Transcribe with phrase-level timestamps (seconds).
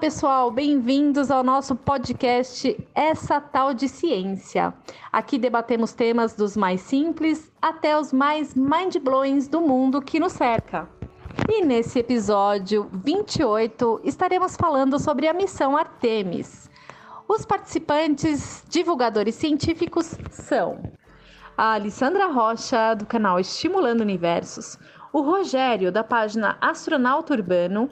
[0.00, 4.72] pessoal, bem-vindos ao nosso podcast Essa Tal de Ciência.
[5.12, 10.88] Aqui debatemos temas dos mais simples até os mais mind-blowing do mundo que nos cerca.
[11.46, 16.70] E nesse episódio 28 estaremos falando sobre a missão Artemis.
[17.28, 20.80] Os participantes, divulgadores científicos são
[21.58, 24.78] a Alessandra Rocha, do canal Estimulando Universos,
[25.12, 27.90] o Rogério, da página Astronauta Urbano,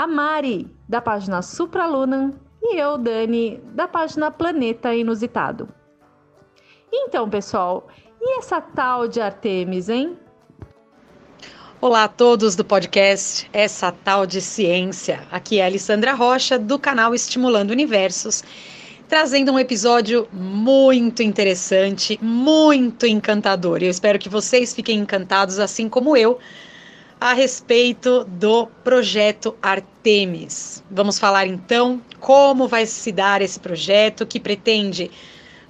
[0.00, 2.32] a Mari, da página Supraluna,
[2.62, 5.68] e eu, Dani, da página Planeta Inusitado.
[6.90, 7.86] Então, pessoal,
[8.18, 10.16] e essa tal de Artemis, hein?
[11.82, 15.20] Olá a todos do podcast Essa Tal de Ciência.
[15.30, 18.42] Aqui é a Alessandra Rocha, do canal Estimulando Universos,
[19.06, 23.82] trazendo um episódio muito interessante, muito encantador.
[23.82, 26.38] Eu espero que vocês fiquem encantados, assim como eu,
[27.20, 30.82] a respeito do projeto Artemis.
[30.90, 35.10] Vamos falar então como vai se dar esse projeto que pretende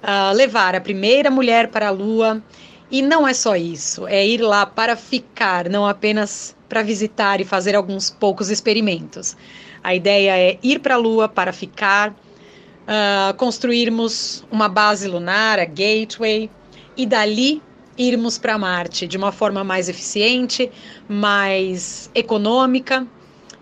[0.01, 2.41] uh, levar a primeira mulher para a Lua.
[2.89, 7.45] E não é só isso, é ir lá para ficar, não apenas para visitar e
[7.45, 9.35] fazer alguns poucos experimentos.
[9.83, 15.65] A ideia é ir para a Lua para ficar, uh, construirmos uma base lunar, a
[15.65, 16.49] Gateway,
[16.97, 17.61] e dali
[17.97, 20.71] irmos para Marte de uma forma mais eficiente,
[21.07, 23.05] mais econômica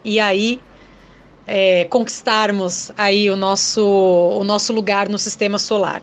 [0.03, 0.61] e aí
[1.45, 6.01] é, conquistarmos aí o nosso, o nosso lugar no sistema solar.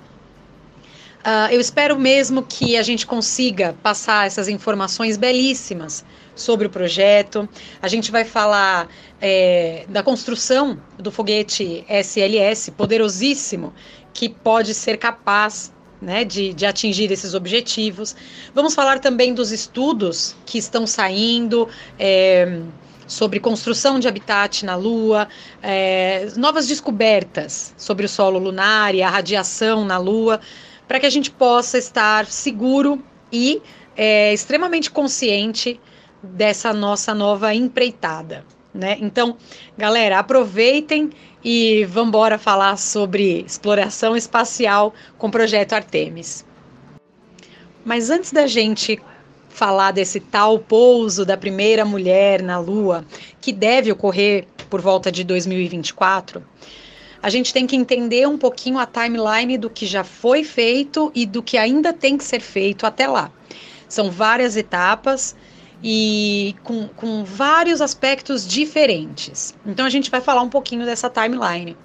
[1.27, 6.05] Uh, eu espero mesmo que a gente consiga passar essas informações belíssimas
[6.37, 7.49] sobre o projeto.
[7.83, 8.89] A gente vai falar
[9.21, 13.75] é, da construção do foguete SLS, poderosíssimo,
[14.13, 18.15] que pode ser capaz né, de, de, atingir esses objetivos.
[18.55, 22.61] Vamos falar também dos estudos que estão saindo é,
[23.07, 25.29] sobre construção de habitat na Lua,
[25.62, 30.41] é, novas descobertas sobre o solo lunar e a radiação na Lua,
[30.87, 33.03] para que a gente possa estar seguro
[33.33, 33.62] e
[33.97, 35.81] é, extremamente consciente
[36.23, 38.45] dessa nossa nova empreitada.
[38.73, 38.99] Né?
[39.01, 39.37] Então,
[39.77, 41.11] galera, aproveitem
[41.49, 46.45] e vamos embora falar sobre exploração espacial com o projeto Artemis.
[47.84, 49.01] Mas antes da gente
[49.49, 53.05] falar desse tal pouso da primeira mulher na Lua,
[53.41, 56.43] que deve ocorrer por volta de 2024,
[57.23, 61.25] a gente tem que entender um pouquinho a timeline do que já foi feito e
[61.25, 63.31] do que ainda tem que ser feito até lá.
[63.89, 65.37] São várias etapas
[65.89, 69.55] e com, com vários aspectos diferentes.
[69.65, 71.77] Então a gente vai falar um pouquinho dessa timeline.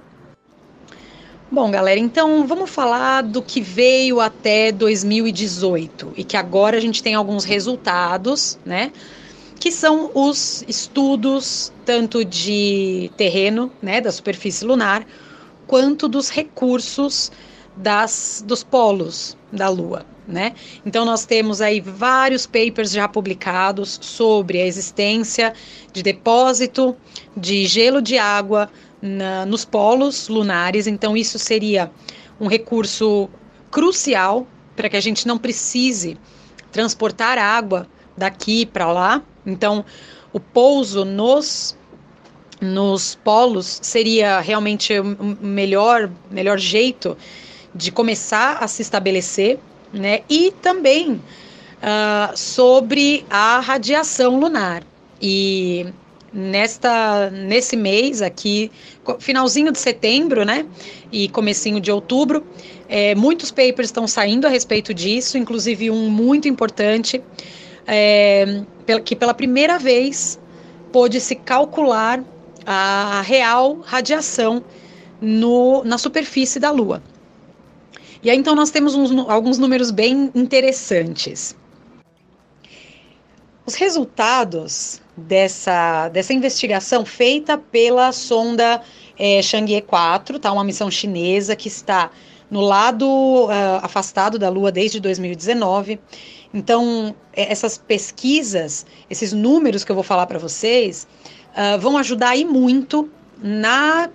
[1.52, 7.04] Bom, galera, então vamos falar do que veio até 2018 e que agora a gente
[7.04, 8.92] tem alguns resultados, né?
[9.60, 15.06] Que são os estudos tanto de terreno, né, da superfície lunar,
[15.68, 17.32] quanto dos recursos
[17.78, 20.54] das, dos polos da Lua né?
[20.86, 25.54] Então nós temos aí vários papers já publicados sobre a existência
[25.92, 26.96] de depósito
[27.36, 28.70] de gelo de água
[29.02, 30.88] na, nos polos lunares.
[30.88, 31.92] Então isso seria
[32.40, 33.30] um recurso
[33.70, 36.18] crucial para que a gente não precise
[36.72, 37.88] transportar água
[38.18, 39.22] daqui para lá.
[39.46, 39.86] Então
[40.32, 41.78] o pouso nos
[42.60, 45.04] nos polos seria realmente o
[45.42, 47.18] melhor melhor jeito
[47.74, 49.60] de começar a se estabelecer
[49.94, 50.22] né?
[50.30, 54.84] E também uh, sobre a radiação lunar.
[55.22, 55.86] E
[56.34, 58.72] nesta nesse mês aqui,
[59.20, 60.66] finalzinho de setembro, né?
[61.12, 62.46] E comecinho de outubro,
[62.88, 67.22] é, muitos papers estão saindo a respeito disso, inclusive um muito importante,
[67.86, 68.64] é,
[69.04, 70.40] que pela primeira vez
[70.92, 72.24] pôde se calcular
[72.66, 74.64] a real radiação
[75.20, 77.02] no, na superfície da Lua.
[78.24, 81.56] E aí então nós temos uns, alguns números bem interessantes.
[83.66, 88.82] Os resultados dessa, dessa investigação feita pela sonda
[89.18, 90.52] é, Chang'e 4, tá?
[90.52, 92.12] uma missão chinesa que está
[92.50, 96.00] no lado uh, afastado da Lua desde 2019.
[96.54, 101.08] Então, é, essas pesquisas, esses números que eu vou falar para vocês,
[101.52, 103.10] uh, vão ajudar aí muito
[103.42, 104.10] na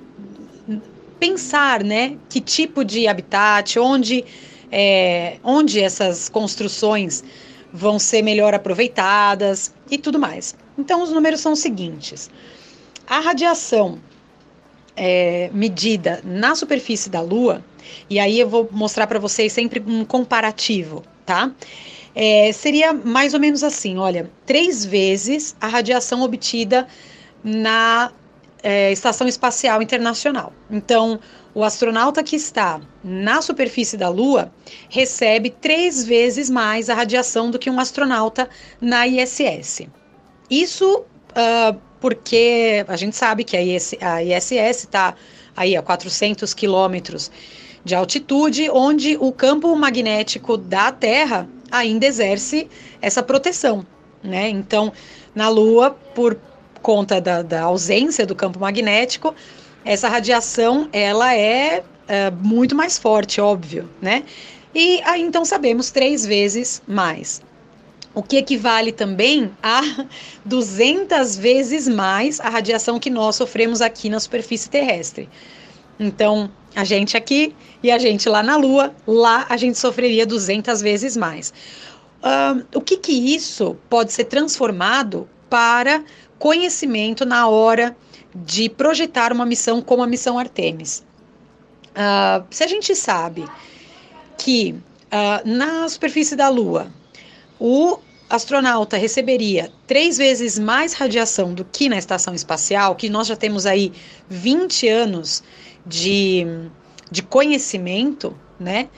[1.18, 4.24] pensar, né, que tipo de habitat, onde,
[4.70, 7.24] é, onde essas construções
[7.72, 10.54] vão ser melhor aproveitadas e tudo mais.
[10.78, 12.30] Então, os números são os seguintes:
[13.06, 13.98] a radiação
[14.96, 17.64] é, medida na superfície da Lua,
[18.08, 21.52] e aí eu vou mostrar para vocês sempre um comparativo, tá?
[22.14, 26.86] É, seria mais ou menos assim: olha, três vezes a radiação obtida
[27.44, 28.10] na
[28.66, 30.52] é, Estação Espacial Internacional.
[30.68, 31.20] Então,
[31.54, 34.52] o astronauta que está na superfície da Lua
[34.88, 39.82] recebe três vezes mais a radiação do que um astronauta na ISS.
[40.50, 45.14] Isso uh, porque a gente sabe que a, IS, a ISS está
[45.56, 47.30] aí a 400 quilômetros
[47.84, 52.68] de altitude, onde o campo magnético da Terra ainda exerce
[53.00, 53.86] essa proteção,
[54.24, 54.48] né?
[54.48, 54.92] Então,
[55.36, 56.36] na Lua, por
[56.86, 59.34] conta da, da ausência do campo magnético,
[59.84, 64.22] essa radiação ela é, é muito mais forte, óbvio, né?
[64.72, 67.42] E aí então sabemos três vezes mais.
[68.14, 69.80] O que equivale também a
[70.46, 75.28] 200 vezes mais a radiação que nós sofremos aqui na superfície terrestre.
[75.98, 80.80] Então, a gente aqui e a gente lá na Lua, lá a gente sofreria 200
[80.82, 81.52] vezes mais.
[82.22, 86.02] Uh, o que que isso pode ser transformado para
[86.38, 87.96] conhecimento na hora
[88.34, 91.04] de projetar uma missão como a missão Artemis?
[91.92, 93.44] Uh, se a gente sabe
[94.36, 94.74] que
[95.06, 96.92] uh, na superfície da Lua
[97.58, 97.98] o
[98.28, 103.66] astronauta receberia três vezes mais radiação do que na estação espacial, que nós já temos
[103.66, 103.92] aí
[104.28, 105.42] 20 anos
[105.86, 106.44] de,
[107.10, 108.88] de conhecimento, né?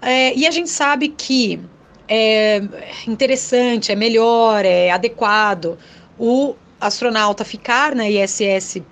[0.00, 1.60] É, e a gente sabe que
[2.08, 2.60] é
[3.06, 5.78] interessante, é melhor, é adequado
[6.18, 6.56] o
[6.86, 8.82] astronauta ficar na ISS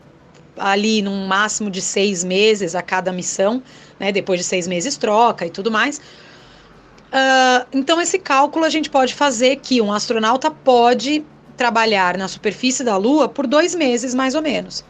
[0.57, 3.63] ali num máximo de seis meses a cada missão,
[3.99, 4.13] né?
[4.13, 5.99] Depois de seis meses troca e tudo mais.
[5.99, 11.25] Uh, então esse cálculo a gente pode fazer que um astronauta pode
[11.57, 14.85] trabalhar na superfície da Lua por dois meses mais ou menos.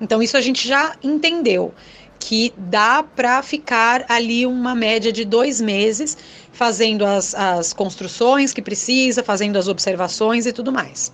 [0.00, 1.74] Então, isso a gente já entendeu
[2.18, 6.16] que dá para ficar ali uma média de dois meses
[6.52, 11.12] fazendo as, as construções que precisa, fazendo as observações e tudo mais.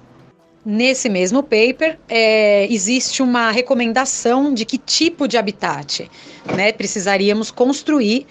[0.64, 6.10] Nesse mesmo paper, é, existe uma recomendação de que tipo de habitat
[6.56, 8.26] né, precisaríamos construir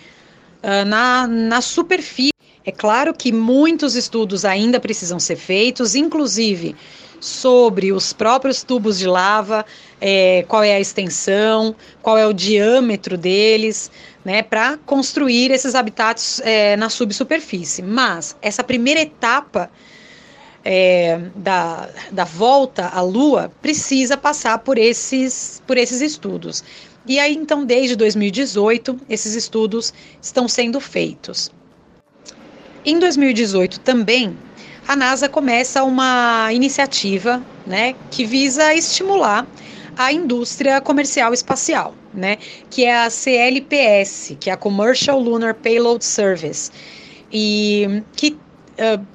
[0.63, 2.33] uh, na, na superfície.
[2.65, 6.75] É claro que muitos estudos ainda precisam ser feitos, inclusive
[7.19, 9.63] sobre os próprios tubos de lava,
[10.01, 13.91] é, qual é a extensão, qual é o diâmetro deles,
[14.25, 17.83] né, para construir esses habitats é, na subsuperfície.
[17.83, 19.69] Mas essa primeira etapa
[20.63, 26.63] é, da, da volta à Lua precisa passar por esses, por esses estudos.
[27.05, 31.51] E aí, então, desde 2018, esses estudos estão sendo feitos.
[32.85, 34.37] Em 2018 também,
[34.87, 39.45] a NASA começa uma iniciativa né, que visa estimular
[39.97, 42.37] a indústria comercial espacial, né,
[42.69, 46.71] que é a CLPS, que é a Commercial Lunar Payload Service,
[47.31, 48.37] e que
[48.79, 49.05] uh,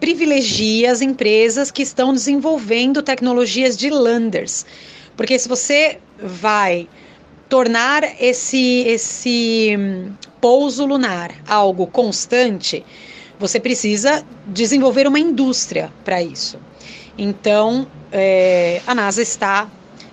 [0.00, 4.66] privilegia as empresas que estão desenvolvendo tecnologias de landers.
[5.16, 6.88] Porque se você vai
[7.48, 12.84] tornar esse, esse hum, pouso lunar algo constante,
[13.38, 16.58] você precisa desenvolver uma indústria para isso.
[17.16, 19.70] Então, é, a NASA está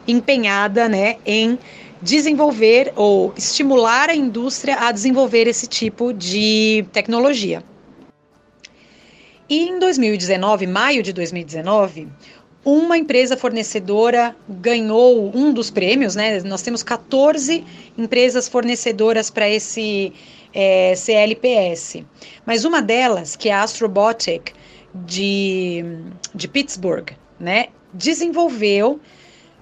[0.07, 1.57] empenhada né, em
[2.01, 7.63] desenvolver ou estimular a indústria a desenvolver esse tipo de tecnologia.
[9.49, 12.07] E em 2019, maio de 2019,
[12.65, 16.39] uma empresa fornecedora ganhou um dos prêmios, né?
[16.41, 17.63] Nós temos 14
[17.97, 20.13] empresas fornecedoras para esse
[20.53, 22.05] é, CLPS.
[22.45, 24.53] Mas uma delas, que é a Astrobotic
[24.93, 25.83] de,
[26.33, 27.09] de Pittsburgh,
[27.39, 28.99] né, desenvolveu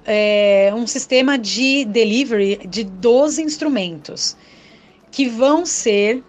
[0.05, 4.35] é, um sistema de delivery de 12 instrumentos
[5.09, 6.23] que vão ser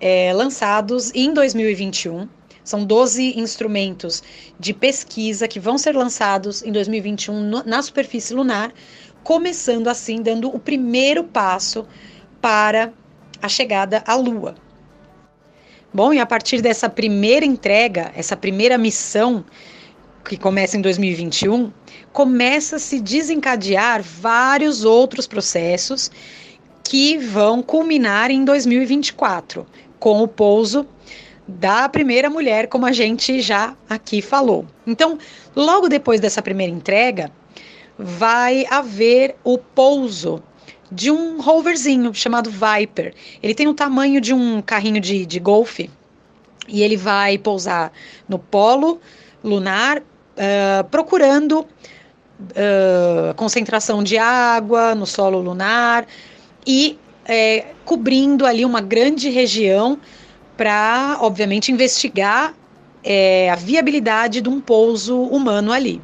[0.00, 2.28] é, lançados em 2021.
[2.64, 4.22] São 12 instrumentos
[4.58, 8.72] de pesquisa que vão ser lançados em 2021 no, na superfície lunar,
[9.22, 11.86] começando assim, dando o primeiro passo
[12.40, 12.92] para
[13.40, 14.54] a chegada à Lua.
[15.92, 19.44] Bom, e a partir dessa primeira entrega, essa primeira missão,
[20.24, 21.70] que começa em 2021,
[22.12, 26.10] começa a se desencadear vários outros processos
[26.82, 29.66] que vão culminar em 2024,
[29.98, 30.86] com o pouso
[31.46, 34.66] da primeira mulher, como a gente já aqui falou.
[34.86, 35.18] Então,
[35.54, 37.30] logo depois dessa primeira entrega,
[37.98, 40.42] vai haver o pouso
[40.90, 43.14] de um roverzinho chamado Viper.
[43.42, 45.90] Ele tem o tamanho de um carrinho de, de golfe
[46.68, 47.92] e ele vai pousar
[48.28, 49.00] no polo
[49.42, 56.06] lunar, uh, procurando uh, concentração de água no solo lunar
[56.66, 59.98] e é, cobrindo ali uma grande região
[60.56, 62.54] para, obviamente, investigar
[63.02, 66.00] é, a viabilidade de um pouso humano ali.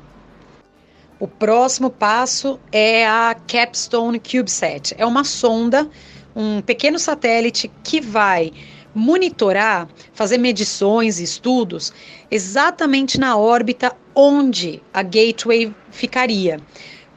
[1.19, 4.95] o próximo passo é a Capstone CubeSat.
[4.97, 5.88] É uma sonda,
[6.35, 8.52] um pequeno satélite que vai
[8.95, 11.92] monitorar, fazer medições e estudos
[12.30, 16.59] exatamente na órbita onde a Gateway ficaria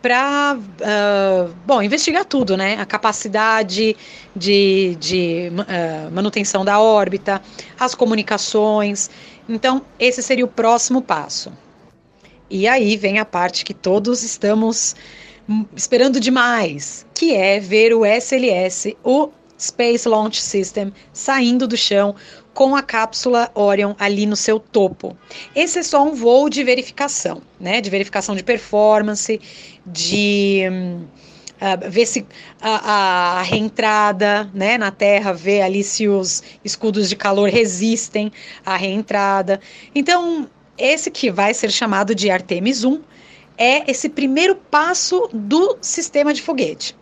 [0.03, 2.75] para uh, ah, bom investigar tudo, né?
[2.75, 3.95] A capacidade
[4.35, 7.41] de, de uh, manutenção da órbita,
[7.79, 9.09] as comunicações.
[9.47, 11.53] Então, esse seria o próximo passo.
[12.49, 14.93] E aí vem a parte que todos estamos
[15.73, 19.29] esperando demais, que é ver o SLS, o
[19.63, 22.15] Space Launch System, saindo do chão
[22.53, 25.17] com a cápsula Orion ali no seu topo.
[25.55, 27.81] Esse é só um voo de verificação, né?
[27.81, 29.39] De verificação de performance,
[29.85, 30.63] de
[31.61, 32.25] uh, ver se
[32.61, 38.31] a, a, reentrada né, na Terra, ver ali se os escudos de calor resistem
[38.65, 39.59] à reentrada.
[39.95, 43.01] Então, esse que vai ser chamado de Artemis 1
[43.57, 46.95] é esse primeiro passo do sistema de foguete.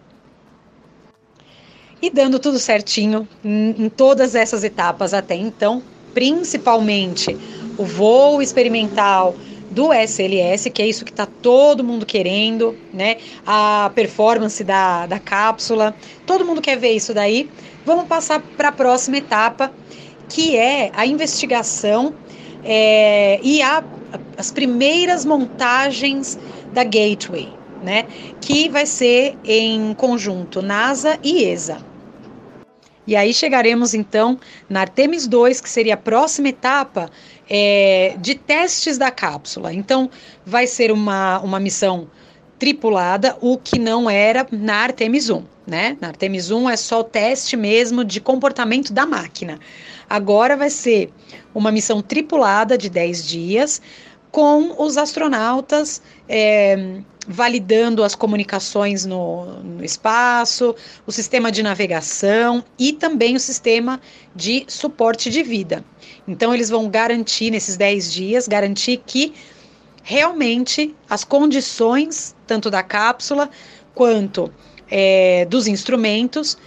[2.01, 7.38] E dando tudo certinho em, em todas essas etapas até então, principalmente
[7.77, 9.36] o voo experimental
[9.72, 13.17] do SLS, que é isso que está todo mundo querendo, né?
[13.46, 17.50] A performance da, da cápsula, todo mundo quer ver isso daí.
[17.86, 19.74] Vamos passar para a próxima etapa,
[20.27, 22.13] que é a investigação
[22.62, 23.84] é, e a,
[24.36, 26.38] as primeiras montagens
[26.70, 28.08] da Gateway, né?
[28.41, 31.90] Que vai ser em conjunto NASA e ESA.
[33.05, 34.39] E aí chegaremos então
[34.70, 37.10] na Artemis 2, que seria a próxima etapa
[37.50, 39.74] é, de testes da cápsula.
[39.74, 40.10] Então,
[40.46, 42.08] vai ser uma, uma missão
[42.60, 45.98] tripulada, o que não era na Artemis 1, né?
[46.00, 49.60] Na Artemis 1 é só o teste mesmo de comportamento da máquina.
[50.08, 51.12] Agora vai ser
[51.55, 53.81] uma missão tripulada de 10 dias,
[54.31, 60.75] com os astronautas é, validando as comunicações no, no, espaço,
[61.06, 64.01] o sistema de navegação e também o sistema
[64.36, 65.84] de suporte de vida.
[66.28, 69.34] Então, eles vão garantir, nesses 10 dias, garantir que
[70.04, 73.50] realmente as condições, tanto da cápsula
[73.94, 74.51] quanto
[74.90, 76.58] é, dos instrumentos,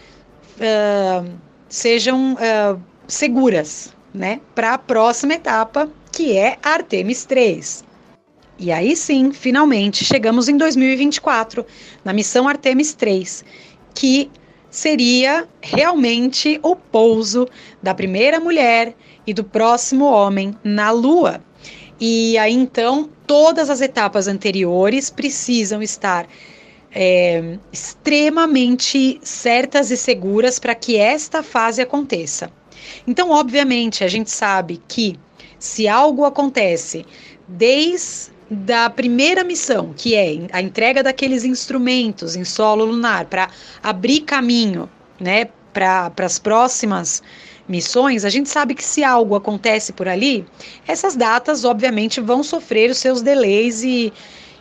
[0.57, 1.29] uh,
[1.69, 7.84] sejam uh, seguras, né, para a próxima etapa, que é a Artemis 3.
[8.59, 11.67] E aí sim, finalmente chegamos em 2024,
[12.05, 13.45] na missão Artemis 3,
[13.93, 14.31] que
[14.71, 17.49] seria realmente o pouso
[17.83, 18.95] da primeira mulher
[19.27, 21.41] e do próximo homem na Lua.
[22.01, 26.27] E aí então, todas as etapas anteriores precisam estar
[26.93, 32.51] é, extremamente certas e seguras para que esta fase aconteça.
[33.07, 35.19] Então, obviamente, a gente sabe que
[35.59, 37.07] se algo acontece
[37.49, 43.49] desde da primeira missão, que é a entrega daqueles instrumentos em solo lunar para
[43.83, 47.23] abrir caminho, né, para as próximas
[47.69, 50.47] missões, a gente sabe que se algo acontece por ali,
[50.87, 54.13] essas datas obviamente vão sofrer os seus delays e,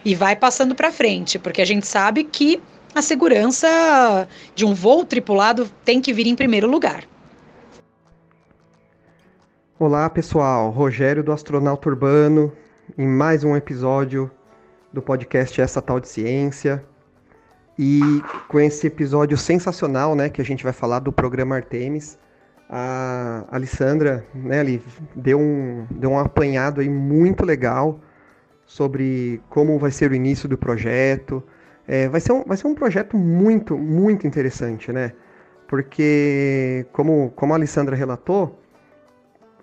[0.04, 2.62] e vai passando para frente, porque a gente sabe que
[2.96, 7.04] a segurança de um voo tripulado tem que vir em primeiro lugar.
[9.78, 12.54] Olá pessoal, Rogério do Astronauta Urbano,
[12.98, 14.30] em mais um episódio
[14.92, 16.84] do podcast Essa Tal de Ciência.
[17.78, 18.00] E
[18.48, 22.20] com esse episódio sensacional, né, que a gente vai falar do programa Artemis,
[22.70, 24.84] a Alessandra, né, ali
[25.16, 28.00] deu um, deu um apanhado aí muito legal
[28.66, 31.44] sobre como vai ser o início do projeto.
[31.88, 35.12] É, vai, ser um, vai ser um projeto muito, muito interessante, né?
[35.68, 38.63] Porque, como, como a Alessandra relatou,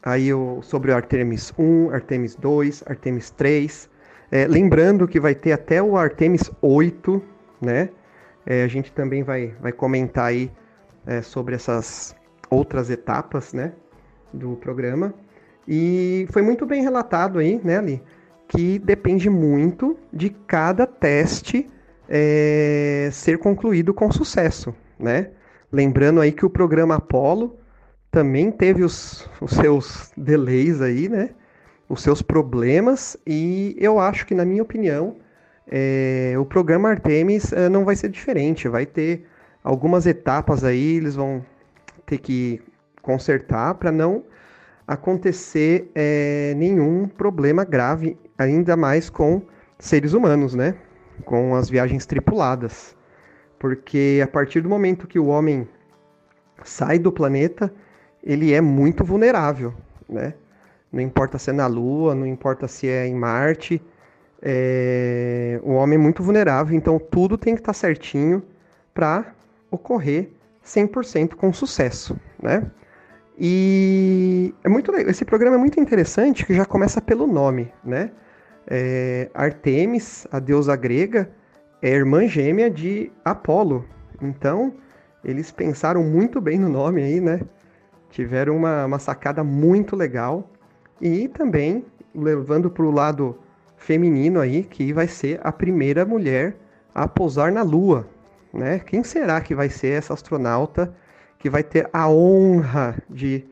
[0.02, 0.28] aí
[0.62, 3.88] sobre o Artemis 1, Artemis 2, Artemis 3.
[4.30, 7.22] É, lembrando que vai ter até o Artemis 8,
[7.60, 7.90] né?
[8.46, 10.50] É, a gente também vai, vai comentar aí
[11.06, 12.14] é, sobre essas
[12.48, 13.72] outras etapas, né?
[14.32, 15.12] Do programa.
[15.66, 18.02] E foi muito bem relatado aí, né, Ali?
[18.48, 21.68] Que depende muito de cada teste
[22.08, 25.30] é, ser concluído com sucesso, né?
[25.70, 27.56] Lembrando aí que o programa Apollo
[28.10, 31.30] também teve os, os seus delays aí, né?
[31.88, 35.16] Os seus problemas, e eu acho que, na minha opinião,
[35.66, 38.68] é, o programa Artemis é, não vai ser diferente.
[38.68, 39.26] Vai ter
[39.62, 41.44] algumas etapas aí, eles vão
[42.06, 42.60] ter que
[43.02, 44.24] consertar para não
[44.86, 49.42] acontecer é, nenhum problema grave, ainda mais com
[49.78, 50.74] seres humanos, né?
[51.24, 52.96] Com as viagens tripuladas.
[53.58, 55.68] Porque a partir do momento que o homem
[56.64, 57.72] sai do planeta,
[58.22, 59.74] ele é muito vulnerável,
[60.08, 60.34] né?
[60.92, 63.80] Não importa se é na Lua, não importa se é em Marte,
[64.42, 68.42] é, o homem é muito vulnerável, então tudo tem que estar certinho
[68.92, 69.32] para
[69.70, 70.30] ocorrer
[70.64, 72.70] 100% com sucesso, né?
[73.38, 78.10] E é muito esse programa é muito interessante que já começa pelo nome, né?
[78.66, 81.30] É, Artemis, a deusa grega,
[81.80, 83.86] é irmã gêmea de Apolo.
[84.20, 84.74] Então,
[85.24, 87.40] eles pensaram muito bem no nome aí, né?
[88.10, 90.50] Tiveram uma, uma sacada muito legal.
[91.00, 93.38] E também levando para o lado
[93.76, 96.56] feminino aí, que vai ser a primeira mulher
[96.94, 98.06] a pousar na Lua,
[98.52, 98.78] né?
[98.80, 100.94] Quem será que vai ser essa astronauta
[101.38, 103.44] que vai ter a honra de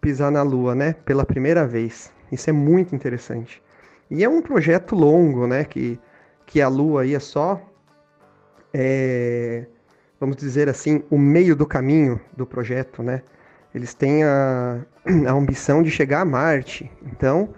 [0.00, 0.94] pisar na Lua, né?
[1.04, 2.12] Pela primeira vez.
[2.30, 3.62] Isso é muito interessante.
[4.10, 5.64] E é um projeto longo, né?
[5.64, 5.98] Que,
[6.44, 7.60] que a Lua aí é só,
[8.74, 9.66] é,
[10.18, 13.22] vamos dizer assim, o meio do caminho do projeto, né?
[13.74, 14.80] Eles têm a,
[15.28, 16.90] a ambição de chegar a Marte.
[17.02, 17.50] Então,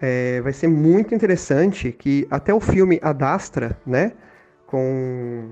[0.00, 4.12] é, vai ser muito interessante que até o filme Adastra, né?
[4.66, 5.50] Com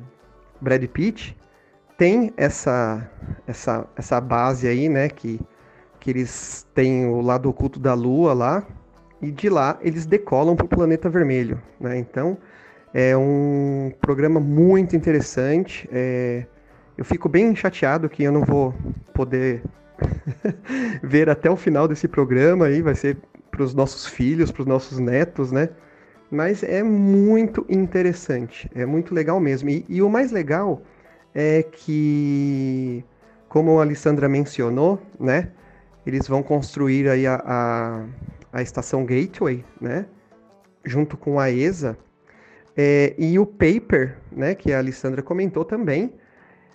[0.60, 1.36] Brad Pitt,
[1.96, 3.08] tem essa,
[3.46, 5.08] essa, essa base aí, né?
[5.08, 5.40] Que,
[6.00, 8.66] que eles têm o lado oculto da Lua lá,
[9.22, 11.96] e de lá eles decolam para o planeta vermelho, né?
[11.98, 12.36] Então
[12.92, 15.88] é um programa muito interessante.
[15.90, 16.46] É...
[16.96, 18.74] Eu fico bem chateado que eu não vou
[19.12, 19.62] poder
[21.02, 23.16] ver até o final desse programa aí, vai ser
[23.50, 25.70] para os nossos filhos, para os nossos netos, né?
[26.30, 29.70] Mas é muito interessante, é muito legal mesmo.
[29.70, 30.82] E, e o mais legal
[31.34, 33.04] é que,
[33.48, 35.50] como a Alessandra mencionou, né?
[36.06, 38.04] Eles vão construir aí a, a,
[38.52, 40.06] a estação Gateway, né?
[40.84, 41.96] Junto com a ESA.
[42.76, 46.12] É, e o paper, né, que a Alessandra comentou também,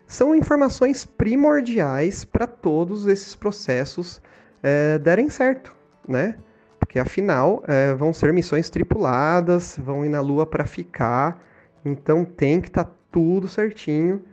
[0.10, 4.20] são informações primordiais para todos esses processos
[4.63, 5.72] é, darem certo,
[6.08, 6.36] né?
[6.80, 11.40] Porque afinal é, vão ser missões tripuladas, vão ir na Lua para ficar,
[11.86, 14.24] então tem que estar tá tudo certinho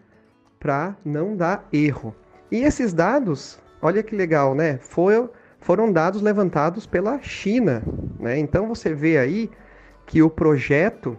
[0.59, 2.17] para não dar erro.
[2.51, 4.79] E esses dados, olha que legal, né?
[4.79, 5.29] Foi,
[5.61, 7.83] foram dados levantados pela China,
[8.19, 8.39] né?
[8.39, 9.51] Então você vê aí
[10.07, 11.19] que o projeto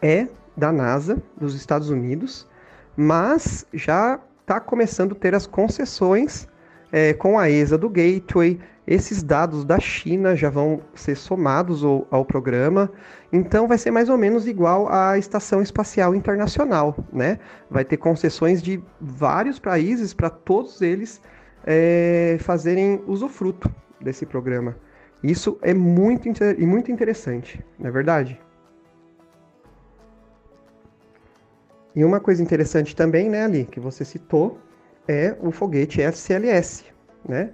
[0.00, 2.48] é da NASA dos Estados Unidos,
[2.96, 6.48] mas já está começando a ter as concessões
[6.92, 8.58] é, com a ESA do Gateway.
[8.86, 12.90] Esses dados da China já vão ser somados ao, ao, programa,
[13.32, 17.38] então vai ser mais ou menos igual à Estação Espacial Internacional, né?
[17.70, 21.20] Vai ter concessões de vários países para todos eles
[21.64, 24.74] é, fazerem usufruto desse programa.
[25.22, 28.40] Isso é muito, muito interessante, não é verdade?
[31.94, 34.58] E uma coisa interessante também, né, Ali, que você citou,
[35.08, 36.84] é o foguete SLS,
[37.28, 37.50] né?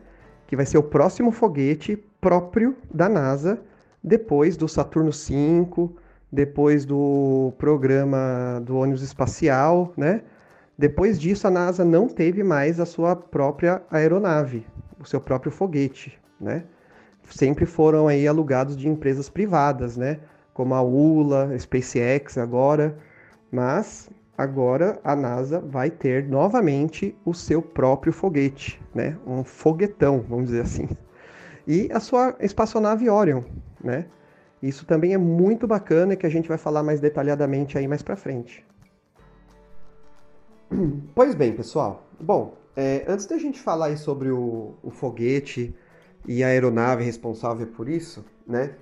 [0.46, 3.58] Que vai ser o próximo foguete próprio da NASA
[4.02, 5.90] depois do Saturno V,
[6.30, 10.22] depois do programa do ônibus espacial, né?
[10.78, 14.66] Depois disso, a NASA não teve mais a sua própria aeronave,
[15.00, 16.64] o seu próprio foguete, né?
[17.30, 20.20] Sempre foram aí alugados de empresas privadas, né?
[20.52, 22.96] Como a ULA, SpaceX agora,
[23.50, 29.16] mas agora a NASA vai ter novamente o seu próprio foguete, né?
[29.26, 30.88] Um foguetão, vamos dizer assim.
[31.66, 33.42] E a sua espaçonave Orion,
[33.82, 34.06] né?
[34.62, 38.16] Isso também é muito bacana que a gente vai falar mais detalhadamente aí mais para
[38.16, 38.64] frente.
[41.14, 42.06] Pois bem, pessoal.
[42.20, 45.74] Bom, é, antes da gente falar aí sobre o, o foguete
[46.26, 48.74] e a aeronave responsável por isso, né?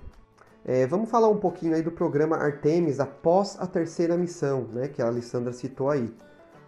[0.67, 4.99] É, vamos falar um pouquinho aí do programa Artemis após a terceira missão, né, que
[4.99, 6.11] a Alessandra citou aí,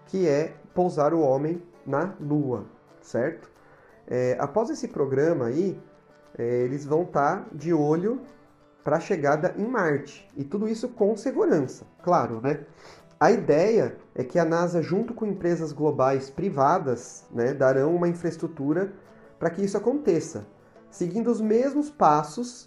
[0.06, 2.66] que é pousar o homem na Lua,
[3.02, 3.50] certo?
[4.06, 5.82] É, após esse programa aí,
[6.38, 8.22] é, eles vão estar tá de olho
[8.84, 12.66] para a chegada em Marte e tudo isso com segurança, claro, né?
[13.20, 18.94] A ideia é que a NASA, junto com empresas globais privadas, né, darão uma infraestrutura
[19.40, 20.46] para que isso aconteça,
[20.92, 22.67] seguindo os mesmos passos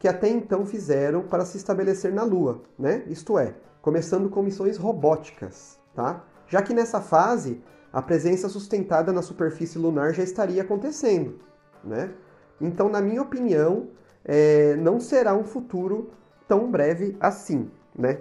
[0.00, 3.04] que até então fizeram para se estabelecer na Lua, né?
[3.06, 6.24] Isto é, começando com missões robóticas, tá?
[6.48, 11.38] Já que nessa fase a presença sustentada na superfície lunar já estaria acontecendo,
[11.84, 12.14] né?
[12.58, 13.88] Então, na minha opinião,
[14.24, 16.10] é, não será um futuro
[16.48, 18.20] tão breve assim, né?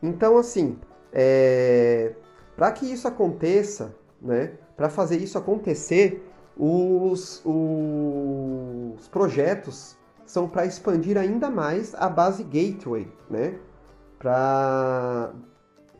[0.00, 0.78] Então, assim,
[1.12, 2.14] é,
[2.56, 4.52] para que isso aconteça, né?
[4.76, 6.24] Para fazer isso acontecer,
[6.56, 10.00] os, os projetos
[10.32, 13.58] são para expandir ainda mais a base Gateway, né?
[14.18, 15.30] Pra...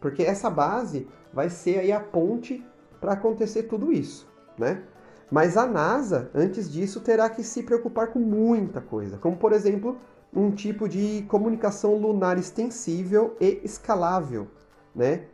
[0.01, 2.65] Porque essa base vai ser aí a ponte
[2.99, 4.27] para acontecer tudo isso,
[4.59, 4.85] né?
[5.31, 9.99] Mas a NASA, antes disso, terá que se preocupar com muita coisa, como por exemplo,
[10.35, 14.49] um tipo de comunicação lunar extensível e escalável,
[14.97, 15.27] né?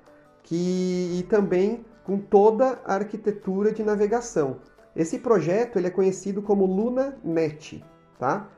[0.43, 4.57] Que, e também com toda a arquitetura de navegação.
[4.97, 7.85] Esse projeto ele é conhecido como LunaNet,
[8.19, 8.49] tá?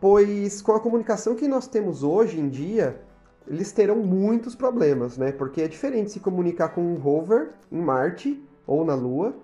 [0.00, 3.00] Pois com a comunicação que nós temos hoje em dia,
[3.46, 5.30] eles terão muitos problemas, né?
[5.30, 9.34] Porque é diferente se comunicar com um rover em Marte ou na Lua,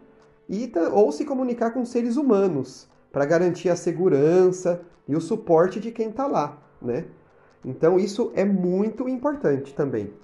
[0.49, 5.91] e, ou se comunicar com seres humanos, para garantir a segurança e o suporte de
[5.91, 7.05] quem está lá, né?
[7.65, 10.15] Então isso é muito importante também.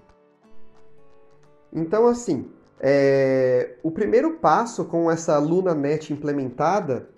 [1.73, 7.09] Então assim, é, o primeiro passo com essa LunaNet implementada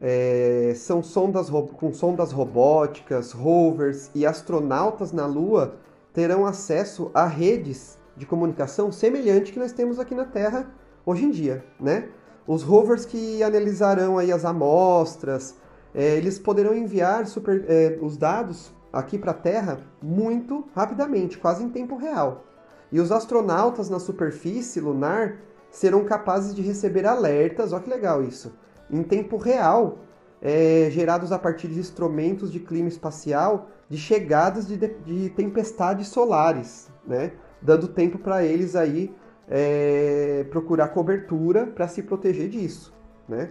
[0.00, 5.74] é, são sondas com sondas robóticas, rovers e astronautas na Lua
[6.12, 10.70] terão acesso a redes de comunicação semelhante que nós temos aqui na Terra
[11.04, 12.08] hoje em dia, né?
[12.46, 15.54] Os rovers que analisarão aí as amostras,
[15.94, 21.62] é, eles poderão enviar super, é, os dados aqui para a Terra muito rapidamente, quase
[21.62, 22.44] em tempo real.
[22.90, 25.36] E os astronautas na superfície lunar
[25.70, 28.52] serão capazes de receber alertas, olha que legal isso,
[28.90, 29.98] em tempo real,
[30.42, 36.88] é, gerados a partir de instrumentos de clima espacial de chegadas de, de tempestades solares,
[37.06, 37.32] né?
[37.60, 39.12] dando tempo para eles aí
[39.48, 42.94] é, procurar cobertura para se proteger disso.
[43.28, 43.50] Né?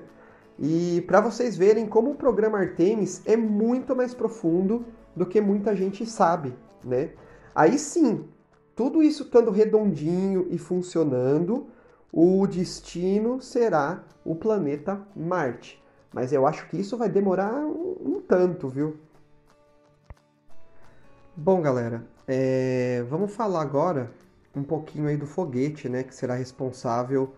[0.58, 5.76] E para vocês verem como o programa Artemis é muito mais profundo do que muita
[5.76, 6.54] gente sabe.
[6.84, 7.12] Né?
[7.54, 8.26] Aí sim,
[8.76, 11.68] tudo isso estando redondinho e funcionando,
[12.12, 15.82] o destino será o planeta Marte.
[16.14, 18.98] Mas eu acho que isso vai demorar um, um tanto, viu?
[21.36, 23.04] Bom, galera, é...
[23.10, 24.12] vamos falar agora
[24.56, 27.34] um pouquinho aí do foguete, né, que será responsável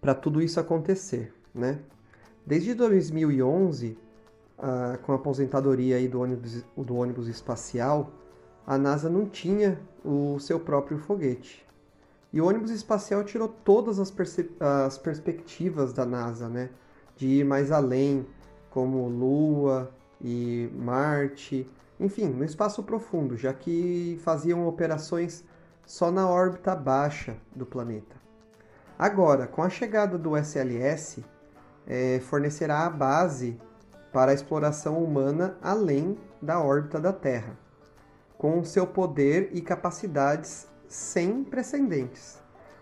[0.00, 1.80] para tudo isso acontecer, né?
[2.46, 3.98] Desde 2011,
[4.58, 8.12] ah, com a aposentadoria aí do ônibus, do ônibus espacial,
[8.64, 11.65] a NASA não tinha o seu próprio foguete.
[12.32, 14.12] E o ônibus espacial tirou todas as,
[14.60, 16.70] as perspectivas da NASA, né?
[17.16, 18.26] De ir mais além,
[18.70, 25.44] como Lua e Marte, enfim, no espaço profundo, já que faziam operações
[25.86, 28.16] só na órbita baixa do planeta.
[28.98, 31.24] Agora, com a chegada do SLS,
[31.86, 33.58] é, fornecerá a base
[34.12, 37.56] para a exploração humana além da órbita da Terra
[38.38, 42.38] com seu poder e capacidades sem precedentes.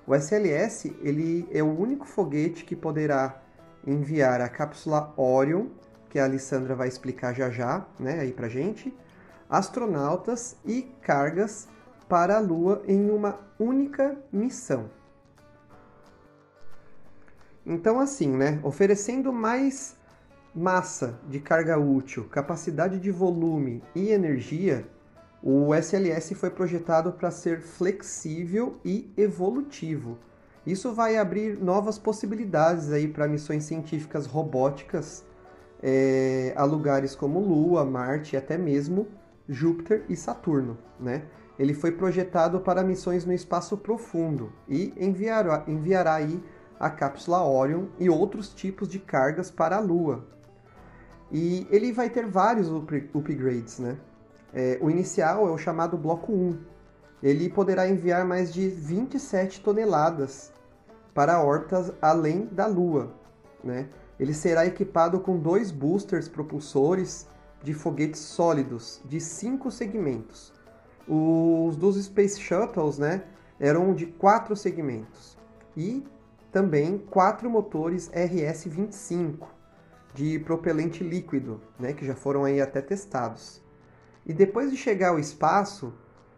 [0.06, 3.42] O SLS ele é o único foguete que poderá
[3.86, 5.66] enviar a cápsula Orion,
[6.10, 8.94] que a Alessandra vai explicar já já, né, aí pra gente,
[9.48, 11.68] astronautas e cargas
[12.08, 14.90] para a Lua em uma única missão.
[17.66, 19.96] Então assim, né, oferecendo mais
[20.54, 24.86] massa de carga útil, capacidade de volume e energia,
[25.46, 30.16] o SLS foi projetado para ser flexível e evolutivo.
[30.66, 35.22] Isso vai abrir novas possibilidades aí para missões científicas robóticas
[35.82, 39.06] é, a lugares como Lua, Marte e até mesmo
[39.46, 41.24] Júpiter e Saturno, né?
[41.58, 46.42] Ele foi projetado para missões no espaço profundo e enviará, enviará aí
[46.80, 50.24] a cápsula Orion e outros tipos de cargas para a Lua.
[51.30, 53.98] E ele vai ter vários upgrades, né?
[54.54, 56.58] É, o inicial é o chamado bloco 1.
[57.20, 60.52] Ele poderá enviar mais de 27 toneladas
[61.12, 63.12] para órbitas além da Lua.
[63.62, 63.88] Né?
[64.18, 67.26] Ele será equipado com dois boosters propulsores
[67.64, 70.52] de foguetes sólidos de cinco segmentos.
[71.08, 73.24] Os dos Space Shuttles né,
[73.58, 75.36] eram de quatro segmentos.
[75.76, 76.04] E
[76.52, 79.46] também quatro motores RS-25
[80.14, 83.63] de propelente líquido, né, que já foram aí até testados.
[84.26, 85.92] E depois de chegar ao espaço,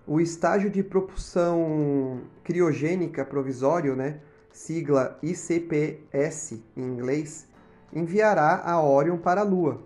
[0.06, 4.20] o estágio de propulsão criogênica provisório, né,
[4.52, 7.46] sigla ICPS em inglês,
[7.92, 9.82] enviará a Orion para a Lua.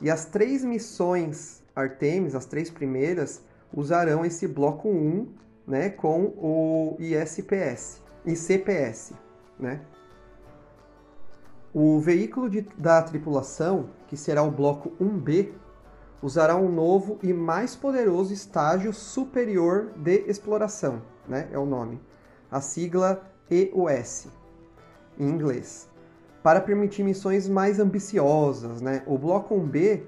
[0.00, 5.28] E as três missões Artemis, as três primeiras, usarão esse bloco 1
[5.66, 9.12] né, com o ISPS, ICPS.
[9.58, 9.80] Né?
[11.72, 15.52] O veículo de, da tripulação, que será o bloco 1B,
[16.22, 21.48] usará um novo e mais poderoso estágio superior de exploração, né?
[21.52, 22.00] É o nome.
[22.50, 24.28] A sigla EOS,
[25.18, 25.88] em inglês.
[26.42, 29.02] Para permitir missões mais ambiciosas, né?
[29.06, 30.02] O Bloco 1B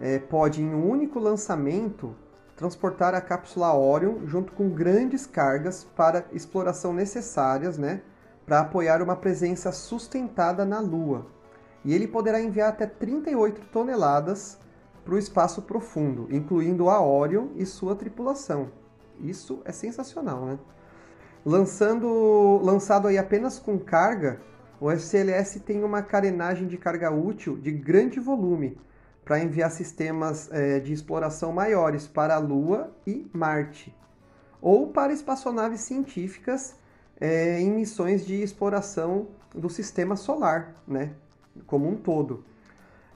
[0.00, 2.14] é, pode, em um único lançamento,
[2.56, 8.02] transportar a cápsula Orion junto com grandes cargas para exploração necessárias, né?
[8.44, 11.26] Para apoiar uma presença sustentada na Lua.
[11.84, 14.58] E ele poderá enviar até 38 toneladas
[15.04, 18.70] para o espaço profundo, incluindo a Orion e sua tripulação.
[19.20, 20.58] Isso é sensacional, né?
[21.44, 24.40] Lançando, lançado aí apenas com carga,
[24.80, 28.78] o SLS tem uma carenagem de carga útil de grande volume
[29.24, 33.94] para enviar sistemas é, de exploração maiores para a Lua e Marte,
[34.60, 36.76] ou para espaçonaves científicas
[37.20, 41.12] é, em missões de exploração do sistema solar, né,
[41.66, 42.44] como um todo.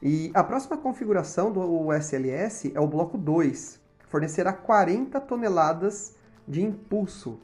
[0.01, 6.15] E a próxima configuração do SLS é o bloco 2, que fornecerá 40 toneladas
[6.47, 7.41] de impulso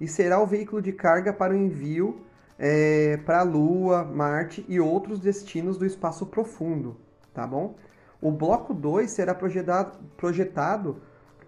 [0.00, 2.20] e será o veículo de carga para o envio
[2.58, 6.96] é, para a Lua, Marte e outros destinos do espaço profundo,
[7.32, 7.76] tá bom?
[8.20, 10.96] O bloco 2 será projetado,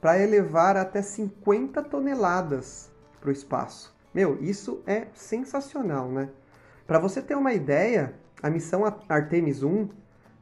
[0.00, 3.94] para elevar até 50 toneladas para o espaço.
[4.14, 6.30] Meu, isso é sensacional, né?
[6.86, 9.88] Para você ter uma ideia, a missão Artemis 1,